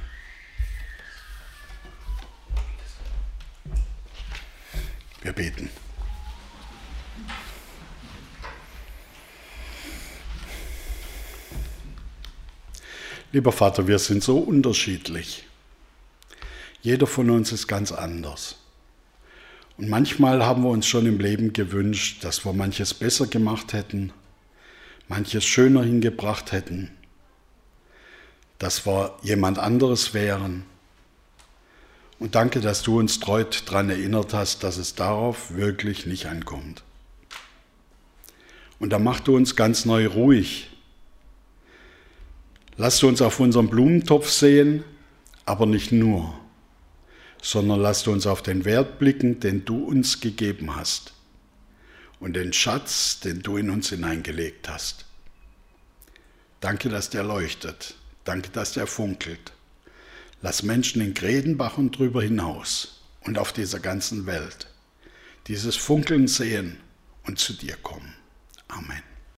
Wir 5.22 5.32
beten. 5.32 5.70
Lieber 13.32 13.52
Vater, 13.52 13.88
wir 13.88 13.98
sind 13.98 14.22
so 14.22 14.38
unterschiedlich. 14.38 15.44
Jeder 16.82 17.06
von 17.06 17.30
uns 17.30 17.52
ist 17.52 17.66
ganz 17.66 17.90
anders. 17.90 18.63
Und 19.76 19.88
manchmal 19.88 20.44
haben 20.44 20.62
wir 20.62 20.70
uns 20.70 20.86
schon 20.86 21.06
im 21.06 21.18
Leben 21.18 21.52
gewünscht, 21.52 22.22
dass 22.22 22.44
wir 22.44 22.52
manches 22.52 22.94
besser 22.94 23.26
gemacht 23.26 23.72
hätten, 23.72 24.12
manches 25.08 25.44
schöner 25.44 25.82
hingebracht 25.82 26.52
hätten, 26.52 26.92
dass 28.58 28.86
wir 28.86 29.16
jemand 29.22 29.58
anderes 29.58 30.14
wären. 30.14 30.64
Und 32.20 32.36
danke, 32.36 32.60
dass 32.60 32.82
du 32.82 33.00
uns 33.00 33.18
treu 33.18 33.44
daran 33.66 33.90
erinnert 33.90 34.32
hast, 34.32 34.62
dass 34.62 34.76
es 34.76 34.94
darauf 34.94 35.54
wirklich 35.54 36.06
nicht 36.06 36.26
ankommt. 36.26 36.84
Und 38.78 38.90
da 38.90 39.00
machst 39.00 39.26
du 39.26 39.34
uns 39.34 39.56
ganz 39.56 39.84
neu 39.84 40.06
ruhig. 40.06 40.70
Lass 42.76 42.98
du 43.00 43.08
uns 43.08 43.20
auf 43.22 43.40
unseren 43.40 43.68
Blumentopf 43.68 44.30
sehen, 44.30 44.84
aber 45.44 45.66
nicht 45.66 45.90
nur 45.90 46.34
sondern 47.44 47.78
lasst 47.80 48.08
uns 48.08 48.26
auf 48.26 48.42
den 48.42 48.64
Wert 48.64 48.98
blicken, 48.98 49.38
den 49.38 49.66
du 49.66 49.84
uns 49.84 50.20
gegeben 50.20 50.74
hast 50.74 51.12
und 52.18 52.32
den 52.32 52.54
Schatz, 52.54 53.20
den 53.20 53.42
du 53.42 53.58
in 53.58 53.68
uns 53.68 53.90
hineingelegt 53.90 54.66
hast. 54.70 55.04
Danke, 56.60 56.88
dass 56.88 57.10
der 57.10 57.22
leuchtet. 57.22 57.96
Danke, 58.24 58.48
dass 58.48 58.72
der 58.72 58.86
funkelt. 58.86 59.52
Lass 60.40 60.62
Menschen 60.62 61.02
in 61.02 61.12
Gredenbach 61.12 61.76
und 61.76 61.98
drüber 61.98 62.22
hinaus 62.22 63.02
und 63.20 63.36
auf 63.36 63.52
dieser 63.52 63.78
ganzen 63.78 64.24
Welt 64.24 64.66
dieses 65.46 65.76
Funkeln 65.76 66.26
sehen 66.28 66.80
und 67.26 67.38
zu 67.38 67.52
dir 67.52 67.76
kommen. 67.76 68.14
Amen. 68.68 69.13